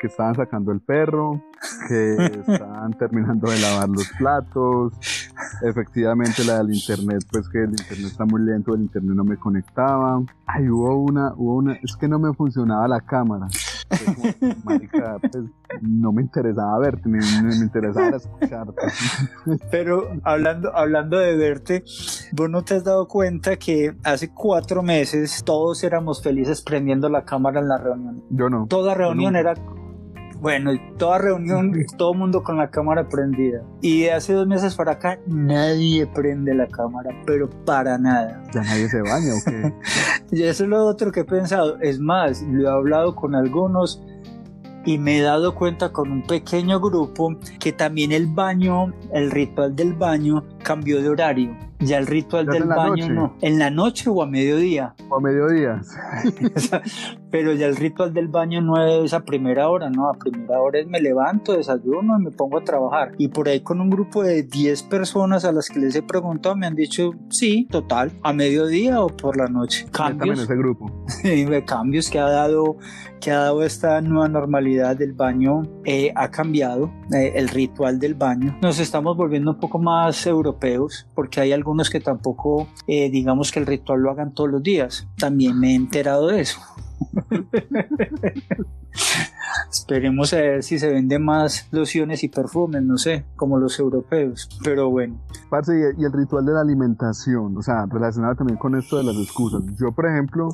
[0.00, 1.42] que estaban sacando el perro,
[1.88, 2.14] que
[2.46, 4.94] estaban terminando de lavar los platos.
[5.62, 9.36] Efectivamente, la del internet, pues que el internet está muy lento, el internet no me
[9.36, 10.22] conectaba.
[10.46, 13.48] Ay, hubo una, hubo una, es que no me funcionaba la cámara.
[13.90, 15.44] Como, marica, pues,
[15.80, 18.80] no me interesaba verte, me, me interesaba escucharte.
[19.70, 21.84] Pero hablando, hablando de verte,
[22.32, 27.24] vos no te has dado cuenta que hace cuatro meses todos éramos felices prendiendo la
[27.24, 28.22] cámara en la reunión.
[28.30, 28.66] Yo no.
[28.66, 29.54] Toda reunión era
[30.40, 33.62] bueno, toda reunión, todo mundo con la cámara prendida.
[33.82, 38.42] Y de hace dos meses para acá, nadie prende la cámara, pero para nada.
[38.54, 39.72] ¿Ya nadie se baña o qué?
[40.36, 41.78] y eso es lo otro que he pensado.
[41.80, 44.02] Es más, lo he hablado con algunos
[44.84, 49.76] y me he dado cuenta con un pequeño grupo que también el baño, el ritual
[49.76, 51.56] del baño cambió de horario.
[51.80, 53.08] Ya el ritual del baño noche?
[53.08, 53.36] no.
[53.40, 54.94] En la noche o a mediodía.
[55.08, 55.80] O a mediodía.
[57.30, 60.08] Pero ya el ritual del baño no es a primera hora, no.
[60.08, 63.12] A primera hora es me levanto, desayuno y me pongo a trabajar.
[63.18, 66.56] Y por ahí con un grupo de 10 personas a las que les he preguntado
[66.56, 69.86] me han dicho, sí, total, a mediodía o por la noche.
[69.92, 70.38] Cambios.
[70.38, 70.90] en ese grupo.
[71.66, 72.76] cambios que ha dado
[73.20, 78.14] que ha dado esta nueva normalidad del baño eh, ha cambiado eh, el ritual del
[78.14, 78.58] baño.
[78.62, 83.60] Nos estamos volviendo un poco más europeos porque hay algunos que tampoco eh, digamos que
[83.60, 85.06] el ritual lo hagan todos los días.
[85.18, 86.60] También me he enterado de eso.
[89.70, 94.48] Esperemos a ver si se venden más lociones y perfumes, no sé, como los europeos.
[94.62, 95.20] Pero bueno.
[95.48, 99.16] Parce, y, el ritual de la alimentación, o sea, relacionado también con esto de las
[99.16, 99.62] excusas.
[99.78, 100.48] Yo, por ejemplo,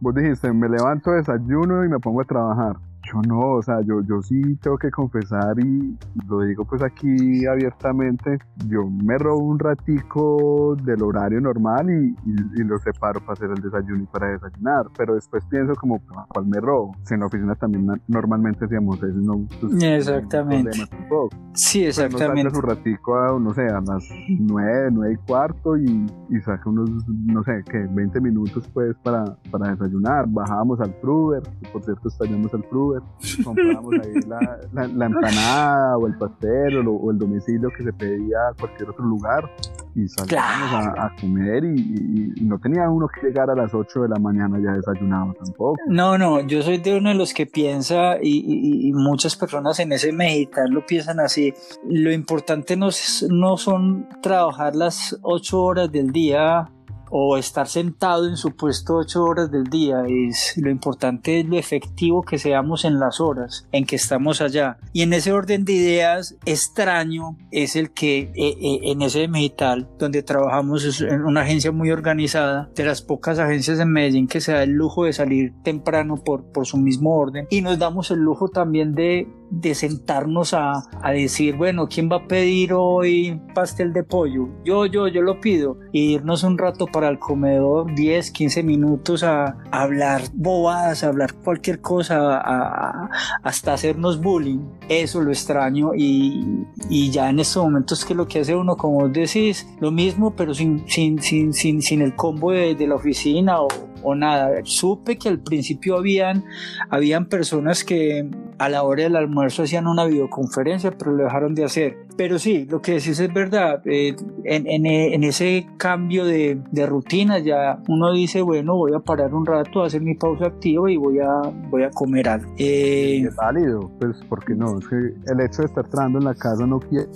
[0.00, 2.76] vos dijiste, me levanto, desayuno y me pongo a trabajar.
[3.12, 5.96] Yo no, o sea, yo, yo sí tengo que confesar y
[6.28, 12.60] lo digo pues aquí abiertamente, yo me robo un ratico del horario normal y, y,
[12.60, 16.46] y lo separo para hacer el desayuno y para desayunar, pero después pienso como, ¿cuál
[16.46, 16.94] me robo?
[17.04, 20.78] Si en la oficina también normalmente hacíamos eso, no, pues, exactamente.
[20.78, 22.50] No sí, exactamente.
[22.50, 26.68] Pues un ratico a, no sé, a las nueve, nueve y cuarto y, y saca
[26.68, 31.42] unos, no sé, que 20 minutos pues para, para desayunar, bajábamos al Fruber,
[31.72, 32.97] por cierto estallamos al Fruber
[33.44, 37.84] compramos ahí la, la, la, empanada o el pastel o, lo, o, el domicilio que
[37.84, 39.50] se pedía a cualquier otro lugar
[39.94, 44.18] y salíamos a, comer y, no tenía uno que llegar a las 8 de la
[44.18, 45.76] mañana ya desayunado tampoco.
[45.86, 50.12] No, no, yo soy de uno de los que piensa y, muchas personas en ese
[50.12, 51.52] mexicano lo piensan así.
[51.88, 52.88] Lo importante no,
[53.30, 56.70] no son trabajar las 8 horas del día
[57.10, 60.02] o estar sentado en su puesto ocho horas del día.
[60.06, 64.78] Es, lo importante es lo efectivo que seamos en las horas en que estamos allá.
[64.92, 69.88] Y en ese orden de ideas extraño es el que eh, eh, en ese digital
[69.98, 74.52] donde trabajamos es una agencia muy organizada, de las pocas agencias en Medellín que se
[74.52, 77.46] da el lujo de salir temprano por, por su mismo orden.
[77.50, 82.16] Y nos damos el lujo también de de sentarnos a, a, decir, bueno, ¿quién va
[82.16, 84.48] a pedir hoy pastel de pollo?
[84.64, 85.78] Yo, yo, yo lo pido.
[85.92, 91.34] Y irnos un rato para el comedor, 10, 15 minutos a, hablar bobadas, a hablar
[91.34, 93.10] cualquier cosa, a,
[93.42, 94.60] hasta hacernos bullying.
[94.88, 99.00] Eso lo extraño y, y, ya en estos momentos que lo que hace uno, como
[99.00, 102.94] vos decís, lo mismo, pero sin, sin, sin, sin, sin el combo de, de la
[102.94, 103.68] oficina o,
[104.02, 104.60] o nada.
[104.64, 106.44] Supe que al principio habían,
[106.90, 111.64] habían personas que a la hora del almuerzo hacían una videoconferencia, pero lo dejaron de
[111.64, 111.96] hacer.
[112.16, 113.80] Pero sí, lo que decís es verdad.
[113.84, 119.34] Eh, en, en, ese cambio de, de, rutina ya uno dice, bueno, voy a parar
[119.34, 122.52] un rato, a hacer mi pausa activa y voy a, voy a comer algo.
[122.58, 126.34] Eh, es válido, pues porque no, es que el hecho de estar trabajando en la
[126.34, 127.06] casa no quiere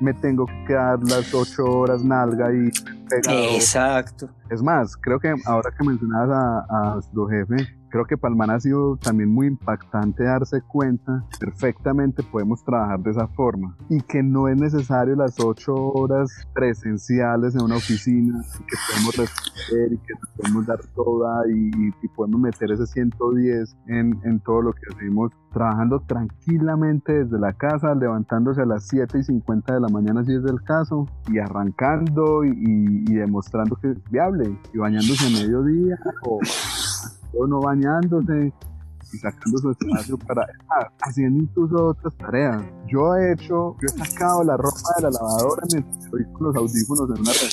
[0.00, 2.70] me tengo que quedar las ocho horas nalga y
[3.54, 4.28] Exacto.
[4.50, 7.56] Es más, creo que ahora que mencionabas a, a nuestro jefe,
[7.96, 13.26] creo que Palman ha sido también muy impactante darse cuenta perfectamente podemos trabajar de esa
[13.28, 19.16] forma y que no es necesario las ocho horas presenciales en una oficina que podemos
[19.16, 24.72] responder y que podemos dar toda y, podemos meter ese 110 en, en todo lo
[24.72, 29.88] que hacemos trabajando tranquilamente desde la casa, levantándose a las 7 y 50 de la
[29.88, 32.52] mañana si es del caso y arrancando y,
[33.08, 36.38] y demostrando que es viable y bañándose a mediodía o
[37.46, 38.52] no bañándose
[39.12, 42.62] y sacando su espacio para estar haciendo incluso otras tareas.
[42.86, 46.56] Yo he hecho, yo he sacado la ropa de la lavadora mientras estoy con los
[46.56, 47.52] audífonos en una red.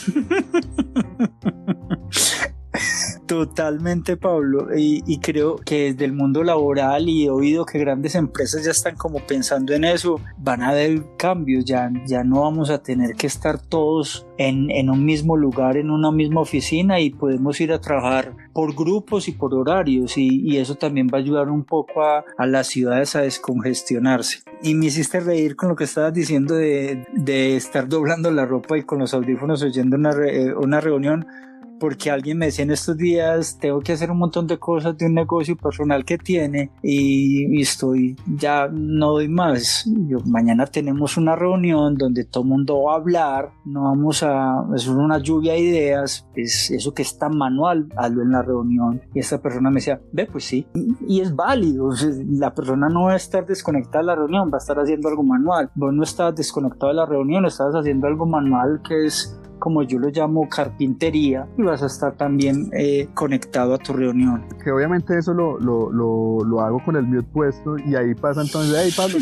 [3.27, 4.67] Totalmente, Pablo.
[4.75, 8.95] Y, creo que desde el mundo laboral y he oído que grandes empresas ya están
[8.95, 13.27] como pensando en eso, van a haber cambios, ya, ya no vamos a tener que
[13.27, 17.79] estar todos en, en un mismo lugar, en una misma oficina y podemos ir a
[17.79, 22.45] trabajar por grupos y por horarios y, eso también va a ayudar un poco a,
[22.45, 24.39] las ciudades a descongestionarse.
[24.61, 28.77] Y me hiciste reír con lo que estabas diciendo de, de estar doblando la ropa
[28.77, 30.11] y con los audífonos oyendo una,
[30.57, 31.25] una reunión
[31.79, 35.05] porque alguien me decía en estos días, tengo que hacer un montón de cosas de
[35.05, 39.85] un negocio personal que tiene y, estoy, ya no doy más.
[40.25, 45.19] Mañana tenemos una reunión donde todo mundo va a hablar, no vamos a, es una
[45.19, 49.01] lluvia de ideas, es eso que es tan manual, hazlo en la reunión.
[49.13, 50.67] Y esta persona me decía, ve, pues sí,
[51.07, 51.89] y es válido,
[52.29, 55.23] la persona no va a estar desconectada de la reunión, va a estar haciendo algo
[55.23, 55.69] manual.
[55.75, 59.97] Vos no estás desconectado de la reunión, estás haciendo algo manual que es como yo
[59.97, 64.45] lo llamo, carpintería y vas a estar también eh, conectado a tu reunión.
[64.61, 68.75] Que obviamente eso lo, lo, lo, hago con el mute puesto y ahí pasa entonces,
[68.77, 69.19] hey Pablo,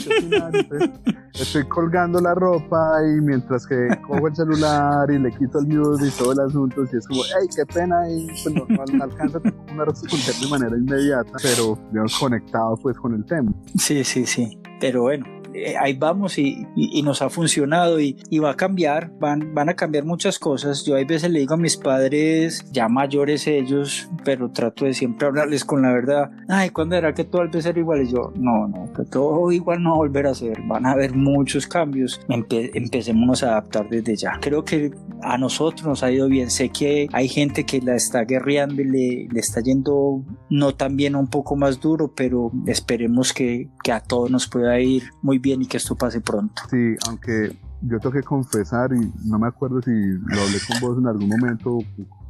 [1.32, 5.67] ¿qué estoy colgando la ropa y mientras que cojo el celular y le quito el
[5.67, 8.65] mute y todo el asunto, y es como, hey, qué pena, y pues no,
[9.04, 13.54] alcanza a responder de manera inmediata, pero yo conectado pues con el tema.
[13.77, 16.65] Sí, sí, sí, pero bueno, eh, ahí vamos y,
[17.03, 20.83] nos ha funcionado y, va a cambiar, van, van a cambiar muchas cosas.
[20.85, 25.27] Yo hay veces le digo a mis padres, ya mayores ellos, pero trato de siempre
[25.27, 26.31] hablarles con la verdad.
[26.47, 28.03] Ay, ¿cuándo era que todo va a ser igual?
[28.03, 30.61] Y yo, no, no, que todo igual no va a volver a ser.
[30.67, 32.19] Van a haber muchos cambios.
[32.29, 34.39] empecemos a adaptar desde ya.
[34.41, 36.49] Creo que a nosotros nos ha ido bien.
[36.49, 40.95] Sé que hay gente que la está guerreando y le, le está yendo no tan
[40.95, 45.39] bien, un poco más duro, pero esperemos que, que a todos nos pueda ir muy
[45.41, 46.62] bien y que esto pase pronto.
[46.69, 50.97] Sí, aunque yo tengo que confesar y no me acuerdo si lo hablé con vos
[50.97, 51.80] en algún momento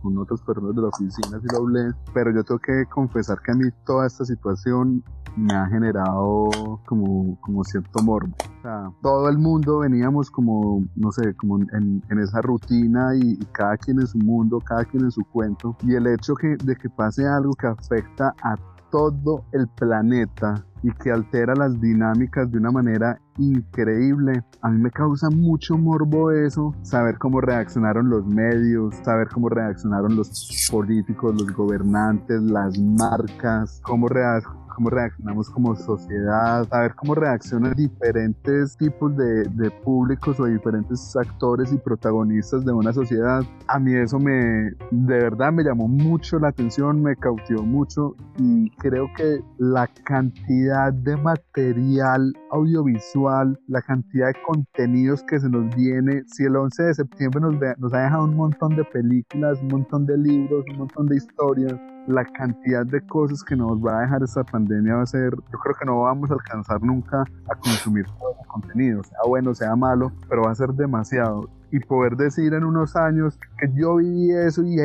[0.02, 3.52] con otras personas de la oficina si lo hablé, pero yo tengo que confesar que
[3.52, 5.04] a mí toda esta situación
[5.36, 6.50] me ha generado
[6.86, 8.36] como, como cierto morbo.
[8.60, 13.38] O sea, todo el mundo veníamos como, no sé, como en, en esa rutina y,
[13.54, 15.76] cada quien en su mundo, cada quien en su cuento.
[15.84, 18.56] Y el hecho que, de que pase algo que afecta a
[18.92, 24.44] todo el planeta y que altera las dinámicas de una manera increíble.
[24.62, 30.16] A mí me causa mucho morbo eso, saber cómo reaccionaron los medios, saber cómo reaccionaron
[30.16, 37.74] los políticos, los gobernantes, las marcas, cómo reaccionaron cómo reaccionamos como sociedad, saber cómo reaccionan
[37.76, 43.44] diferentes tipos de, de, públicos o diferentes actores y protagonistas de una sociedad.
[43.68, 48.70] A mí eso me, de verdad me llamó mucho la atención, me cautivó mucho y
[48.78, 53.21] creo que la cantidad de material audiovisual,
[53.68, 57.94] la cantidad de contenidos que se nos viene, si el 11 de septiembre nos, nos
[57.94, 62.26] ha dejado un montón de películas, un montón de libros, un montón de historias, la
[62.26, 65.76] cantidad de cosas que nos va a dejar esta pandemia va a ser, yo creo
[65.80, 70.12] que no vamos a alcanzar nunca a consumir todo el contenido, sea bueno, sea malo,
[70.28, 71.50] pero va a ser demasiado.
[71.72, 74.78] Y poder decir en unos años que yo viví eso y,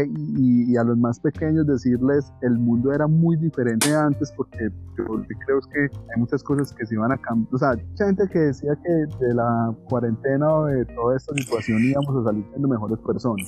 [0.70, 5.60] y, a los más pequeños decirles el mundo era muy diferente antes porque yo creo
[5.72, 7.54] que hay muchas cosas que se iban a cambiar.
[7.54, 8.92] O sea, mucha gente que decía que
[9.24, 13.46] de la cuarentena o de toda esta situación íbamos a salir siendo mejores personas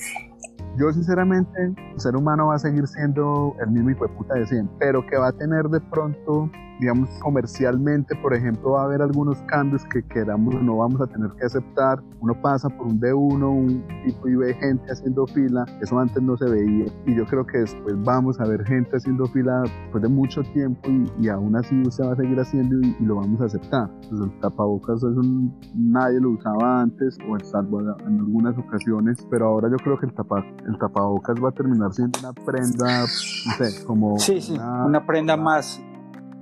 [0.79, 4.47] yo sinceramente, el ser humano va a seguir siendo el mismo hijo de puta de
[4.47, 6.51] siempre, pero que va a tener de pronto
[6.81, 11.07] digamos, comercialmente, por ejemplo, va a haber algunos cambios que queramos o no vamos a
[11.07, 12.03] tener que aceptar.
[12.21, 16.37] Uno pasa por un D1, un tipo y ve gente haciendo fila, eso antes no
[16.37, 16.87] se veía.
[17.07, 20.89] Y yo creo que después vamos a ver gente haciendo fila después de mucho tiempo
[21.19, 23.91] y, aún así se va a seguir haciendo y, lo vamos a aceptar.
[24.09, 29.47] Pues el tapabocas es un, nadie lo usaba antes o salvo en algunas ocasiones, pero
[29.47, 33.07] ahora yo creo que el, tapa, el tapabocas va a terminar siendo una prenda, no
[33.07, 34.19] sé, como...
[34.19, 35.83] Sí, sí, una prenda más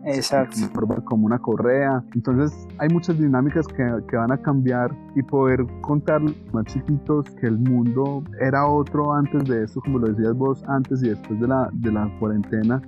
[0.07, 0.57] Exacto.
[1.04, 2.02] Como una correa.
[2.14, 6.20] Entonces hay muchas dinámicas que, que van a cambiar y poder contar
[6.52, 11.02] más chiquitos que el mundo era otro antes de esto, como lo decías vos, antes
[11.02, 12.80] y después de la, de la cuarentena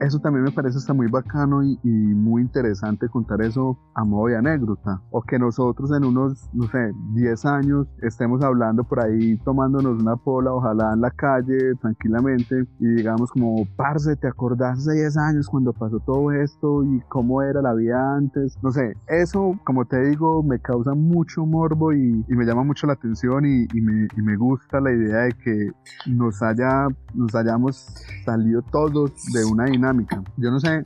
[0.00, 4.36] eso también me parece está muy bacano y, muy interesante contar eso a modo de
[4.36, 5.00] anécdota.
[5.10, 10.16] O que nosotros en unos, no sé, 10 años estemos hablando por ahí tomándonos una
[10.16, 15.48] pola, ojalá en la calle, tranquilamente, y digamos como, parce, ¿te acordás hace 10 años
[15.48, 18.58] cuando pasó todo esto y cómo era la vida antes?
[18.62, 22.94] No sé, eso, como te digo, me causa mucho morbo y, me llama mucho la
[22.94, 25.70] atención y, me, y me gusta la idea de que
[26.06, 27.76] nos, haya, nos hayamos
[28.24, 29.89] salido todos de una dinámica
[30.36, 30.82] yo no sé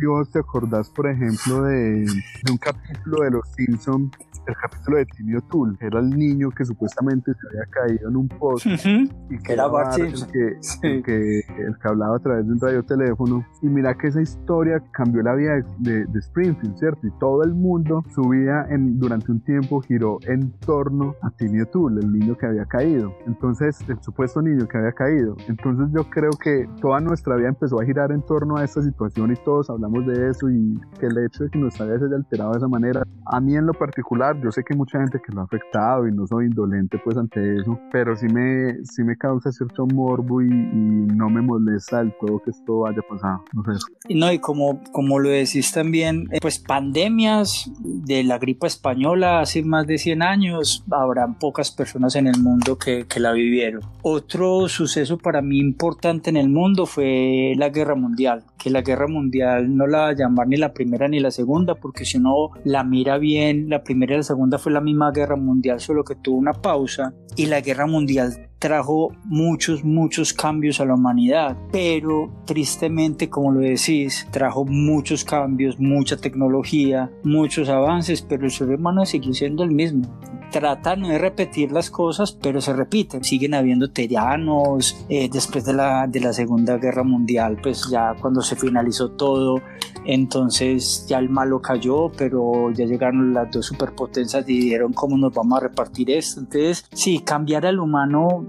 [0.00, 4.10] si vos te acordás, por ejemplo, de, de un capítulo de Los Simpsons
[4.46, 8.28] el capítulo de Timmy Tool era el niño que supuestamente se había caído en un
[8.28, 13.44] post y que era Bart el que, el que, hablaba a través de un radioteléfono.
[13.62, 17.06] Y mira que esa historia cambió la vida de, Springfield, ¿cierto?
[17.06, 21.64] Y todo el mundo, su vida en, durante un tiempo giró en torno a Timmy
[21.66, 23.14] Tool, el niño que había caído.
[23.26, 25.36] Entonces, el supuesto niño que había caído.
[25.48, 29.32] Entonces, yo creo que toda nuestra vida empezó a girar en torno a esta situación
[29.32, 32.16] y todos hablamos de eso y que el hecho de que nuestra vida se haya
[32.16, 35.20] alterado de esa manera, a mí en lo particular, yo sé que hay mucha gente
[35.24, 39.02] que lo ha afectado y no soy indolente pues ante eso, pero sí me, sí
[39.02, 43.64] me causa cierto morbo y, no me molesta del todo que esto haya pasado, no
[43.64, 43.80] sé.
[44.14, 49.62] No, y como, como lo decís también, eh, pues pandemias de la gripa española hace
[49.62, 53.82] más de 100 años, habrán pocas personas en el mundo que, que la vivieron.
[54.02, 59.08] Otro suceso para mí importante en el mundo fue la guerra mundial, que la guerra
[59.08, 62.50] mundial no la va a llamar ni la primera ni la segunda, porque si uno
[62.64, 66.14] la mira bien, la primera y la segunda fue la misma guerra mundial, solo que
[66.14, 72.30] tuvo una pausa y la guerra mundial trajo muchos, muchos cambios a la humanidad, pero
[72.44, 79.06] tristemente, como lo decís, trajo muchos cambios, mucha tecnología, muchos avances, pero el ser humano
[79.06, 80.02] sigue siendo el mismo.
[80.50, 83.24] Tratan de repetir las cosas, pero se repiten.
[83.24, 85.04] Siguen habiendo terianos.
[85.08, 89.60] Eh, después de la, de la Segunda Guerra Mundial, pues ya cuando se finalizó todo,
[90.04, 95.32] entonces ya el malo cayó, pero ya llegaron las dos superpotencias y dijeron cómo nos
[95.32, 96.40] vamos a repartir esto.
[96.40, 98.46] Entonces, sí, cambiar al humano,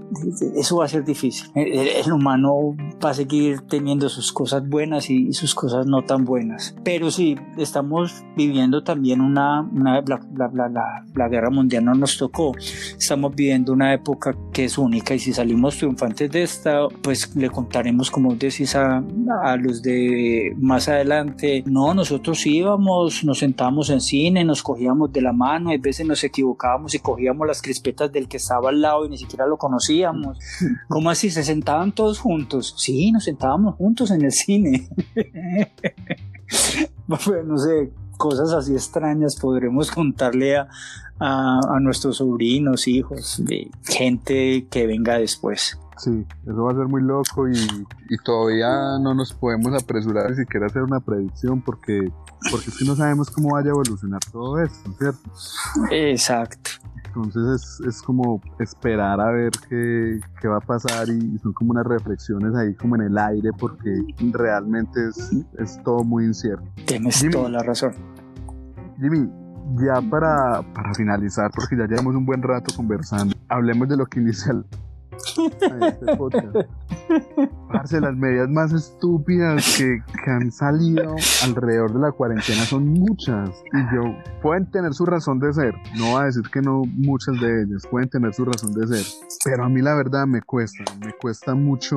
[0.56, 1.50] eso va a ser difícil.
[1.54, 6.74] El, humano va a seguir teniendo sus cosas buenas y sus cosas no tan buenas.
[6.84, 10.20] Pero sí, estamos viviendo también una, la,
[11.14, 12.52] la, guerra mundial no nos tocó.
[12.58, 17.50] Estamos viviendo una época que es única y si salimos triunfantes de esta, pues le
[17.50, 19.02] contaremos, como decís, a,
[19.44, 25.22] a los de más adelante no, nosotros íbamos, nos sentábamos en cine, nos cogíamos de
[25.22, 29.06] la mano, a veces nos equivocábamos y cogíamos las crispetas del que estaba al lado
[29.06, 30.38] y ni siquiera lo conocíamos.
[30.88, 31.30] ¿Cómo así?
[31.30, 32.74] ¿Se sentaban todos juntos?
[32.78, 34.88] Sí, nos sentábamos juntos en el cine.
[37.06, 37.90] no sé,
[38.22, 40.68] cosas así extrañas podremos contarle a,
[41.18, 45.76] a, nuestros sobrinos, hijos, de gente que venga después.
[45.96, 47.54] Sí, eso va a ser muy loco y,
[48.08, 48.68] y, todavía
[49.00, 52.12] no nos podemos apresurar ni siquiera a hacer una predicción porque,
[52.48, 55.30] porque es que no sabemos cómo vaya a evolucionar todo esto, ¿cierto?
[55.90, 56.70] Exacto.
[57.14, 61.72] Entonces es, es como esperar a ver qué, qué, va a pasar y son como
[61.72, 64.02] unas reflexiones ahí como en el aire porque
[64.32, 66.64] realmente es, es todo muy incierto.
[66.86, 67.92] Tienes Jimmy, toda la razón.
[68.98, 69.28] Jimmy,
[69.76, 74.20] ya para, para finalizar, porque ya llevamos un buen rato conversando, hablemos de lo que
[74.20, 74.64] inicial
[75.52, 76.56] este podcast.
[77.72, 83.50] Parce, las medidas más estúpidas que, que, han salido alrededor de la cuarentena son muchas.
[83.72, 85.74] Y yo, pueden tener su razón de ser.
[85.96, 87.86] No voy a decir que no muchas de ellas.
[87.90, 89.06] Pueden tener su razón de ser.
[89.44, 90.84] Pero a mí la verdad me cuesta.
[91.04, 91.96] Me cuesta mucho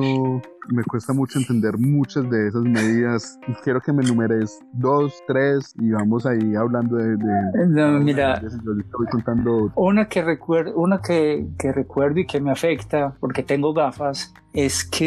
[0.68, 5.74] me cuesta mucho entender muchas de esas medidas y quiero que me enumeres dos, tres
[5.78, 7.16] y vamos ahí hablando de...
[7.16, 9.72] de no, mira, de, yo estoy contando...
[9.76, 14.84] Una que recuerdo, una que, que recuerdo y que me afecta porque tengo gafas es
[14.84, 15.05] que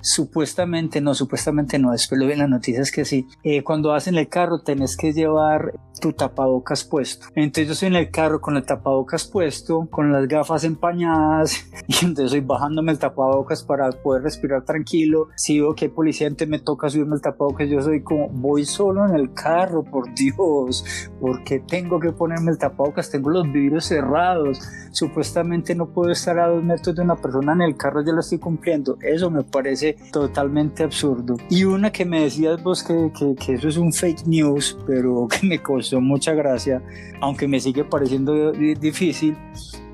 [0.00, 4.06] supuestamente, no, supuestamente no, después lo vi en las noticias que sí, eh, cuando vas
[4.08, 7.28] en el carro tenés que llevar tu tapabocas puesto.
[7.36, 12.04] Entonces yo estoy en el carro con el tapabocas puesto, con las gafas empañadas y
[12.04, 15.28] entonces estoy bajándome el tapabocas para poder respirar tranquilo.
[15.36, 18.64] Si veo que hay policía, entonces me toca subirme el tapabocas, yo soy como, voy
[18.64, 20.84] solo en el carro, por Dios,
[21.20, 26.48] porque tengo que ponerme el tapabocas, tengo los vidrios cerrados, supuestamente no puedo estar a
[26.48, 28.81] dos metros de una persona en el carro, ya lo estoy cumpliendo.
[29.02, 31.36] Eso me parece totalmente absurdo.
[31.50, 35.28] Y una que me decías vos que, que, que eso es un fake news, pero
[35.40, 36.82] que me costó mucha gracia,
[37.20, 39.36] aunque me sigue pareciendo difícil,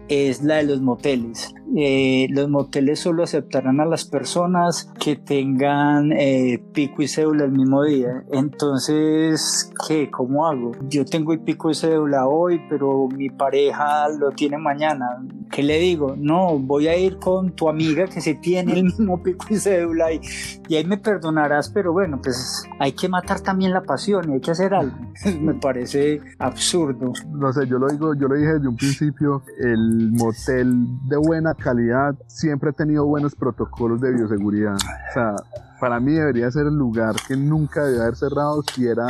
[0.09, 1.55] es la de los moteles.
[1.77, 7.53] Eh, los moteles solo aceptarán a las personas que tengan eh, pico y cédula el
[7.53, 8.25] mismo día.
[8.33, 10.11] Entonces, ¿qué?
[10.11, 10.73] ¿Cómo hago?
[10.89, 15.07] Yo tengo el pico y cédula hoy, pero mi pareja lo tiene mañana.
[15.51, 16.15] ¿Qué le digo?
[16.17, 20.13] No, voy a ir con tu amiga que se tiene el mismo pico y cédula
[20.13, 20.21] y,
[20.69, 24.41] y ahí me perdonarás, pero bueno, pues hay que matar también la pasión y hay
[24.41, 24.97] que hacer algo.
[25.41, 27.13] me parece absurdo.
[27.31, 31.55] No sé, yo lo digo, yo lo dije desde un principio, el motel de buena
[31.59, 34.77] calidad siempre ha tenido buenos protocolos de bioseguridad.
[34.77, 35.35] O sea,
[35.81, 39.07] para mí debería ser el lugar que nunca debe haber cerrado si era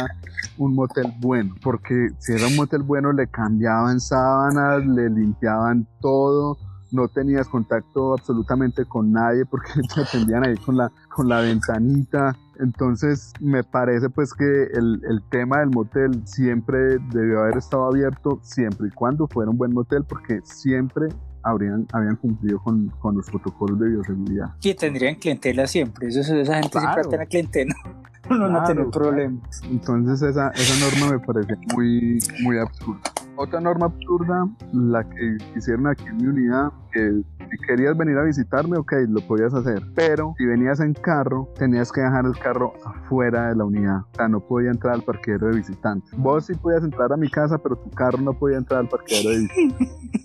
[0.59, 6.59] un motel bueno, porque si era un motel bueno le cambiaban sábanas, le limpiaban todo,
[6.91, 12.37] no tenías contacto absolutamente con nadie porque te atendían ahí con la, con la ventanita.
[12.59, 18.41] Entonces me parece pues que el, el, tema del motel siempre debió haber estado abierto
[18.43, 21.09] siempre y cuando fuera un buen motel porque siempre
[21.49, 24.57] habrían, habían cumplido con, con los protocolos de bioseguridad.
[24.61, 26.87] Que tendrían clientela siempre, eso, esa gente claro.
[26.87, 27.75] siempre tiene clientela.
[28.29, 29.63] No, no, claro, no tener problemas.
[29.71, 33.01] Entonces esa, esa norma me parece muy, muy absurda.
[33.37, 38.25] Otra norma absurda, la que hicieron aquí en mi unidad, que si querías venir a
[38.25, 39.81] visitarme, ok, lo podías hacer.
[39.95, 44.01] Pero si venías en carro, tenías que dejar el carro afuera de la unidad.
[44.01, 46.11] O sea, no podía entrar al parqueadero de visitantes.
[46.19, 49.31] Vos sí podías entrar a mi casa, pero tu carro no podía entrar al parqueadero
[49.31, 49.89] de visitantes.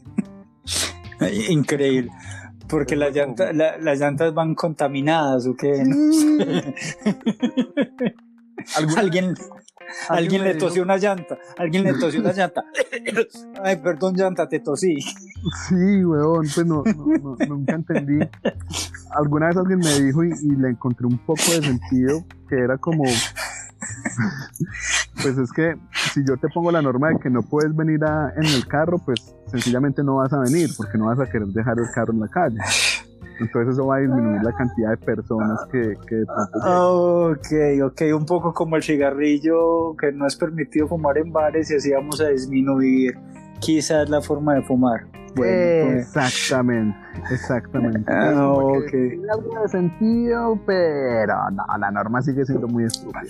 [1.50, 2.12] Increíble.
[2.68, 5.74] Porque las llantas, la, las llantas van contaminadas, ¿o qué?
[8.96, 9.36] ¿Alguien,
[10.10, 11.38] alguien le tosió una llanta.
[11.58, 12.64] Alguien le tosió una llanta.
[13.64, 14.96] Ay, perdón, llanta, te tosí.
[15.02, 18.26] Sí, weón, pues no, no, no, nunca entendí.
[19.12, 22.78] Alguna vez alguien me dijo y, y, le encontré un poco de sentido que era
[22.78, 23.04] como.
[25.22, 25.76] Pues es que
[26.14, 29.00] si yo te pongo la norma de que no puedes venir a, en el carro,
[29.00, 32.20] pues sencillamente no vas a venir porque no vas a querer dejar el carro en
[32.20, 32.58] la calle.
[33.40, 35.96] Entonces eso va a disminuir la cantidad de personas que...
[36.08, 36.24] que
[36.66, 41.76] ok, ok, un poco como el cigarrillo que no es permitido fumar en bares y
[41.76, 43.18] así vamos a disminuir
[43.60, 45.08] quizás la forma de fumar.
[45.36, 46.08] Bueno, pues.
[46.08, 46.98] exactamente,
[47.32, 48.12] exactamente.
[48.12, 48.90] Ah, ok.
[48.92, 53.22] Tiene algo de sentido, pero no, la norma sigue siendo muy estúpida.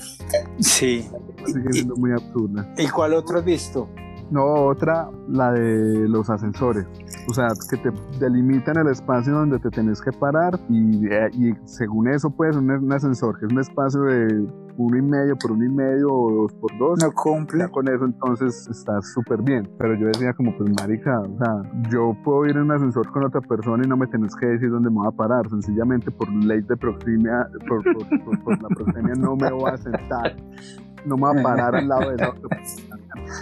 [0.59, 1.09] Sí.
[1.45, 2.67] Sigue siendo muy absurda.
[2.77, 3.89] ¿Y cuál otro has visto?
[4.31, 6.85] No, otra, la de los ascensores.
[7.29, 12.07] O sea, que te delimitan el espacio donde te tenés que parar y, y según
[12.09, 14.47] eso, pues, un, un, ascensor que es un espacio de
[14.77, 16.99] uno y medio por uno y medio o dos por dos.
[17.03, 17.59] No cumple.
[17.59, 19.69] Ya con eso entonces está súper bien.
[19.77, 23.25] Pero yo decía como, pues, marica, o sea, yo puedo ir en un ascensor con
[23.25, 25.49] otra persona y no me tenés que decir dónde me voy a parar.
[25.49, 29.77] Sencillamente por ley de proximia, por, por, por, por la proximia no me voy a
[29.77, 30.35] sentar
[31.05, 32.61] no me voy a parar al lado de la otra.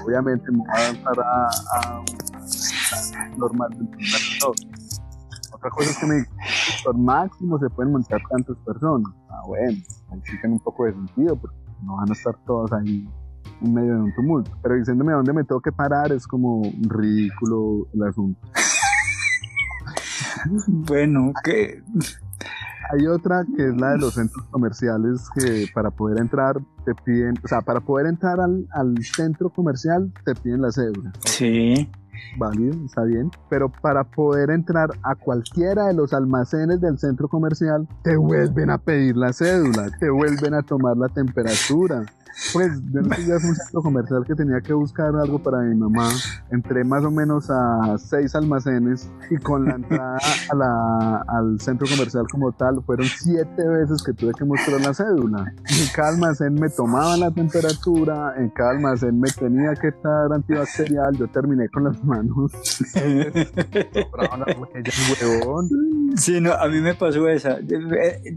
[0.06, 2.04] Obviamente me voy a avanzar a, a,
[3.16, 3.70] a normal
[5.62, 6.26] Otra cosa es que me
[6.84, 9.14] por máximo se pueden montar tantas personas.
[9.30, 9.78] Ah, bueno,
[10.10, 13.08] ahí sí tiene un poco de sentido, porque no van a estar todos ahí
[13.62, 14.50] en medio de un tumulto.
[14.64, 18.42] Pero diciéndome dónde me tengo que parar es como ridículo el asunto.
[20.68, 21.84] bueno, que
[22.92, 27.36] hay otra que es la de los centros comerciales que para poder entrar te piden,
[27.44, 31.14] o sea, para poder entrar al, centro comercial te piden la cédula.
[31.26, 31.88] Sí.
[32.38, 33.30] Válido, está bien.
[33.50, 38.78] Pero para poder entrar a cualquiera de los almacenes del centro comercial, te vuelven a
[38.78, 42.06] pedir la cédula, te vuelven a tomar la temperatura,
[42.54, 46.10] pues yo no ya un centro comercial que tenía que buscar algo para mi mamá.
[46.52, 50.18] Entré más o menos a seis almacenes y con la entrada
[50.50, 54.94] a la, al centro comercial como tal fueron siete veces que tuve que mostrar la
[54.94, 55.54] cédula.
[55.66, 61.16] En cada almacén me tomaban la temperatura, en cada almacén me tenía que estar antibacterial.
[61.18, 62.52] Yo terminé con las manos.
[66.16, 67.60] sí, no, a mí me pasó esa.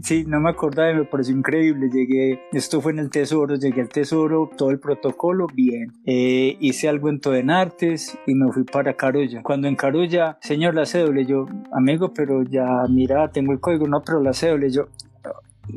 [0.03, 1.89] Sí, no me acordaba, me pareció increíble.
[1.89, 5.93] Llegué, esto fue en el Tesoro, llegué Tesoro, todo el protocolo, bien.
[6.05, 9.41] Eh, hice algo en Todenartes y me fui para Carulla.
[9.43, 14.01] Cuando en Carulla, señor, la cédula, yo, amigo, pero ya, mira, tengo el código, no,
[14.01, 14.87] pero la cédula, yo,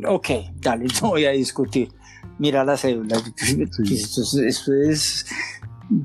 [0.07, 0.29] ok,
[0.61, 1.89] dale, no voy a discutir.
[2.39, 3.17] Mira la cédula.
[3.37, 5.27] Eso, es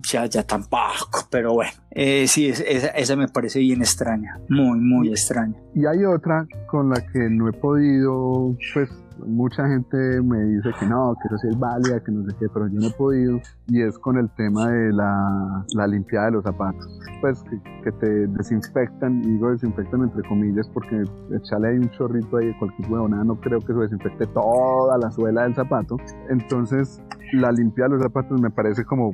[0.09, 5.09] ya, ya tampoco, pero bueno, eh, sí, esa, esa, me parece bien extraña, muy, muy
[5.09, 5.55] extraña.
[5.75, 8.89] Y hay otra con la que no he podido, pues
[9.26, 12.47] mucha gente me dice que no, que eso sí es válida, que no sé qué,
[12.53, 16.32] pero yo no he podido, y es con el tema de la, la limpiada de
[16.34, 16.99] los zapatos.
[17.22, 17.43] Pues
[17.84, 22.57] que, te desinfectan, y digo desinfectan entre comillas, porque echarle ahí un chorrito ahí de
[22.57, 25.97] cualquier huevonada, no creo que eso desinfecte toda la suela del zapato.
[26.30, 27.01] Entonces,
[27.34, 29.11] la limpiada de los zapatos me parece como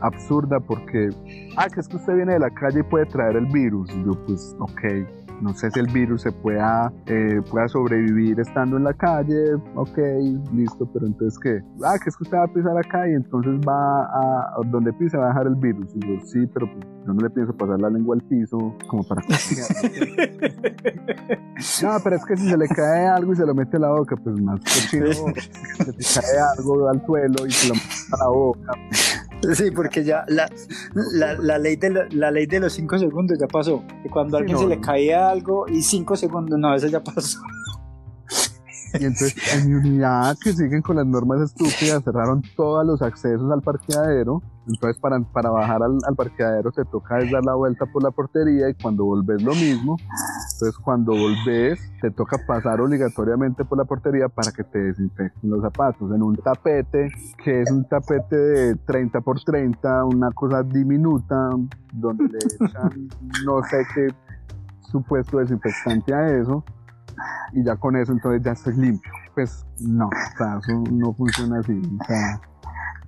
[0.00, 1.10] absurda porque,
[1.56, 3.90] ah, que es que usted viene de la calle y puede traer el virus.
[3.94, 4.80] Y yo, pues, ok,
[5.40, 9.98] no sé si el virus se pueda, eh, pueda sobrevivir estando en la calle, ok,
[10.52, 13.60] listo, pero entonces que, ah, que es que usted va a pisar acá y entonces
[13.66, 15.94] va a, donde pisa va a dejar el virus.
[15.94, 19.06] Y yo, sí, pero pues, yo no le pienso pasar la lengua al piso como
[19.06, 19.22] para
[21.82, 23.90] no, pero es que si se le cae algo y se lo mete a la
[23.90, 28.16] boca, pues más que se le cae algo al suelo y se lo mete a
[28.18, 28.72] la boca.
[29.54, 30.50] Sí, porque ya la,
[31.12, 33.82] la, ley, de la ley de los cinco segundos ya pasó.
[34.10, 37.38] Cuando a alguien se le caía algo y cinco segundos, no, eso ya pasó.
[38.94, 43.50] Y entonces en mi unidad que siguen con las normas estúpidas cerraron todos los accesos
[43.52, 44.42] al parqueadero.
[44.66, 48.68] Entonces para, para bajar al, al parqueadero te toca dar la vuelta por la portería
[48.68, 49.96] y cuando volvés lo mismo.
[50.60, 55.62] Entonces cuando volvés te toca pasar obligatoriamente por la portería para que te desinfecten los
[55.62, 57.12] zapatos en un tapete
[57.44, 61.50] que es un tapete de 30 por 30, una cosa diminuta
[61.92, 63.08] donde le echan
[63.46, 64.08] no sé qué
[64.80, 66.64] supuesto desinfectante a eso
[67.52, 69.12] y ya con eso entonces ya estoy limpio.
[69.36, 71.80] Pues no, o sea, eso no funciona así.
[72.00, 72.40] O sea,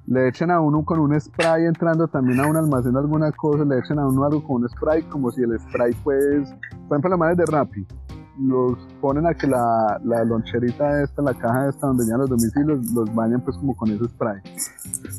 [0.07, 3.79] le echen a uno con un spray entrando también a un almacén alguna cosa, le
[3.79, 6.53] echen a uno algo con un spray como si el spray pues,
[6.91, 7.87] por ejemplo la madre de Rappi,
[8.41, 12.85] los ponen a que la, la loncherita esta, la caja esta donde ya los domicilios,
[12.93, 14.41] los bañan pues como con ese spray.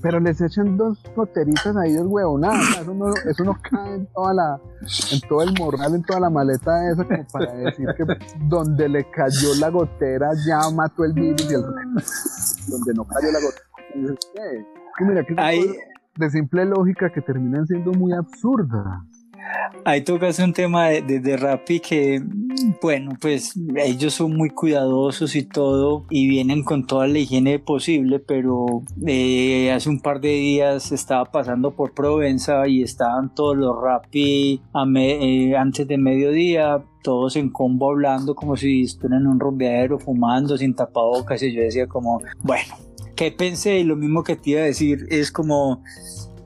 [0.02, 4.06] Pero les echan dos goteritas ahí de huevo, nada, eso no, eso no cae en
[4.08, 4.60] toda la,
[5.14, 8.04] en todo el morral, en toda la maleta esa como para decir que
[8.50, 13.40] donde le cayó la gotera ya mató el virus y el donde no cayó la
[13.40, 13.66] gotera.
[15.00, 15.36] Mira que
[16.18, 19.04] de simple lógica que terminan siendo muy absurdas.
[19.84, 22.22] Ahí tocas un tema de, de, Rappi que,
[22.82, 28.20] bueno, pues ellos son muy cuidadosos y todo y vienen con toda la higiene posible,
[28.20, 33.76] pero eh, hace un par de días estaba pasando por Provenza y estaban todos los
[33.82, 34.62] Rappi
[34.98, 40.58] eh, antes de mediodía, todos en combo hablando como si estuvieran en un rumbeadero fumando
[40.58, 42.76] sin tapabocas y yo decía como, bueno,
[43.16, 43.80] ¿qué pensé?
[43.80, 45.84] Y lo mismo que te iba a decir es como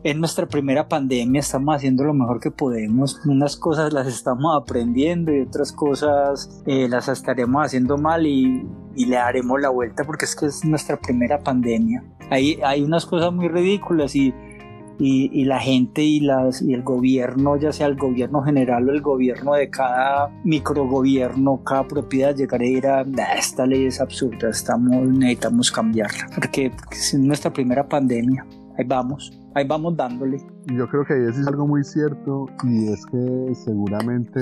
[0.06, 5.34] es nuestra primera pandemia, estamos haciendo lo mejor que podemos, unas cosas las estamos aprendiendo
[5.34, 10.36] y otras cosas eh, las estaremos haciendo mal y, le daremos la vuelta porque es
[10.36, 12.04] que es nuestra primera pandemia.
[12.30, 14.32] Hay, hay unas cosas muy ridículas y,
[15.00, 19.02] y, la gente y, las, y el gobierno, ya sea el gobierno general o el
[19.02, 22.86] gobierno de cada microgobierno, cada propiedad, llegar a ir
[23.38, 28.46] esta ley es absurda, estamos, necesitamos cambiarla porque es nuestra primera pandemia.
[28.78, 30.38] Ahí vamos ahí vamos dándole.
[30.66, 34.40] Yo creo que ahí es algo muy cierto y es que seguramente,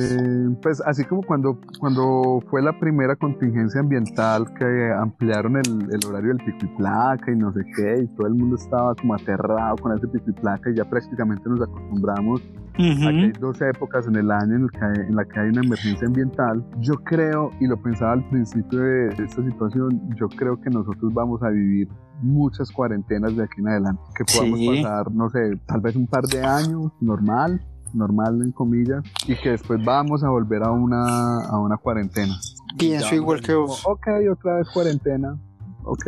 [0.62, 6.30] pues así como cuando, cuando fue la primera contingencia ambiental que ampliaron el, el horario
[6.34, 9.78] del pico y placa y no sé qué, y todo el mundo estaba como aterrado
[9.78, 12.42] con ese pico y placa y ya prácticamente nos acostumbramos
[12.74, 15.62] Aquí hay dos épocas en el año en, el que en la que hay una
[15.62, 16.66] emergencia ambiental.
[16.80, 21.42] Yo creo, y lo pensaba al principio de esta situación, yo creo que nosotros vamos
[21.44, 21.88] a vivir
[22.22, 26.24] muchas cuarentenas de aquí en adelante, que podamos pasar, no sé, tal vez un par
[26.24, 27.62] de años normal,
[27.94, 32.34] normal en comillas, y que después vamos a volver a una, a una cuarentena.
[32.78, 33.84] Pienso igual que vos.
[33.86, 35.38] Ok, otra vez cuarentena.
[35.84, 36.06] Ok,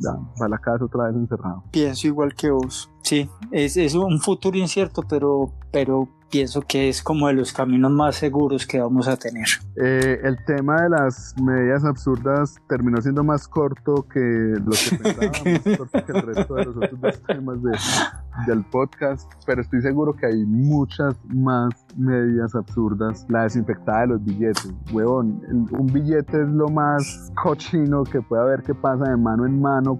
[0.00, 1.64] ya, para la casa otra vez encerrado.
[1.70, 2.90] Pienso igual que vos.
[3.08, 7.90] Sí, es, es un futuro incierto, pero, pero pienso que es como de los caminos
[7.90, 9.46] más seguros que vamos a tener.
[9.76, 15.66] Eh, el tema de las medidas absurdas terminó siendo más corto que lo que pensábamos,
[15.66, 17.78] más corto que el resto de los otros dos temas de,
[18.46, 23.24] del podcast, pero estoy seguro que hay muchas más medidas absurdas.
[23.30, 25.40] La desinfectada de los billetes, huevón,
[25.70, 29.98] un billete es lo más cochino que puede haber que pasa de mano en mano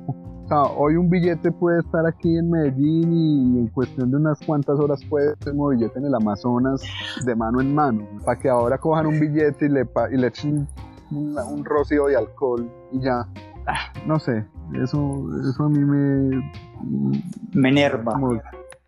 [0.50, 5.00] hoy un billete puede estar aquí en Medellín y en cuestión de unas cuantas horas
[5.08, 6.82] puede ser un billete en el Amazonas
[7.24, 8.06] de mano en mano.
[8.24, 10.66] Para que ahora cojan un billete y le, y le echen
[11.10, 13.26] un, rocío de alcohol y ya.
[13.66, 14.46] Ah, no sé,
[14.82, 16.52] eso, eso a mí me...
[17.52, 18.18] Me enerva.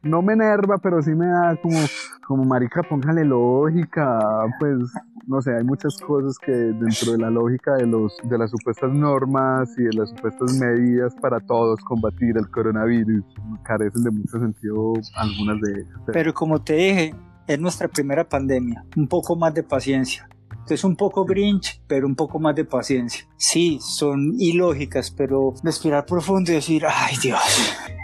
[0.03, 1.79] No me enerva, pero sí me da como,
[2.27, 4.19] como marica, póngale lógica,
[4.59, 4.79] pues
[5.27, 8.93] no sé, hay muchas cosas que dentro de la lógica de, los, de las supuestas
[8.93, 13.25] normas y de las supuestas medidas para todos combatir el coronavirus
[13.63, 16.01] carecen de mucho sentido algunas de ellas.
[16.13, 17.15] Pero como te dije,
[17.47, 20.29] es nuestra primera pandemia, un poco más de paciencia.
[20.71, 23.27] Es un poco grinch, pero un poco más de paciencia.
[23.37, 27.41] Sí, son ilógicas, pero respirar profundo y decir, ay Dios,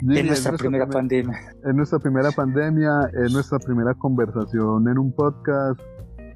[0.09, 1.39] es nuestra primera pandemia.
[1.65, 5.81] Es nuestra primera pandemia, es nuestra primera conversación en un podcast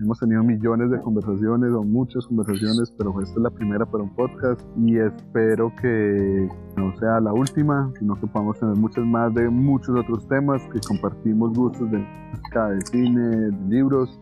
[0.00, 4.14] Hemos tenido millones de conversaciones o muchas conversaciones, pero esta es la primera para un
[4.14, 9.50] podcast y espero que no sea la última, sino que podamos tener muchas más de
[9.50, 14.18] muchos otros temas que compartimos gustos de música, de cine, de libros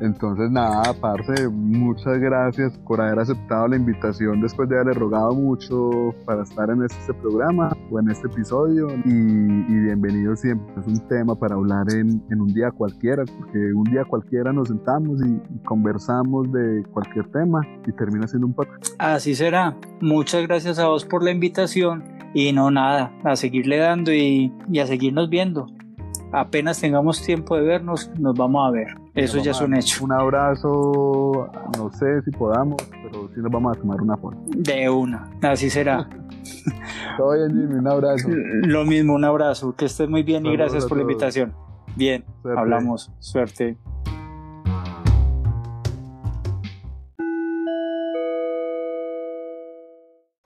[0.00, 6.14] entonces, nada, parce, muchas gracias por haber aceptado la invitación después de haberle rogado mucho
[6.24, 8.88] para estar en este programa o en este episodio.
[9.04, 10.66] Y, bienvenido siempre.
[10.80, 15.20] Es un tema para hablar en, un día cualquiera, porque un día cualquiera nos sentamos
[15.24, 18.94] y, conversamos de cualquier tema y termina siendo un podcast.
[18.98, 19.76] Así será.
[20.00, 22.02] Muchas gracias a vos por la invitación.
[22.34, 25.68] Y no nada, a seguirle dando y a seguirnos viendo
[26.34, 28.88] apenas tengamos tiempo de vernos, nos vamos a ver.
[29.14, 30.04] Eso ya es un hecho.
[30.04, 34.36] Un abrazo, no sé si podamos, pero sí nos vamos a tomar una foto.
[34.48, 36.08] De una, así será.
[37.16, 38.28] Todo bien, Jimmy, un abrazo.
[38.28, 39.74] Lo mismo, un abrazo.
[39.76, 41.54] Que estés muy bien y gracias por la invitación.
[41.96, 42.24] Bien,
[42.56, 43.12] hablamos.
[43.20, 43.78] Suerte.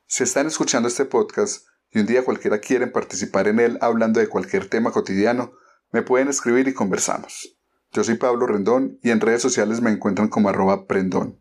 [0.07, 4.26] Si están escuchando este podcast y un día cualquiera quieren participar en él hablando de
[4.26, 5.53] cualquier tema cotidiano,
[5.93, 7.57] me pueden escribir y conversamos.
[7.93, 11.39] Yo soy Pablo Rendón y en redes sociales me encuentran como arroba prendón.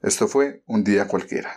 [0.00, 1.48] Esto fue un día cualquiera.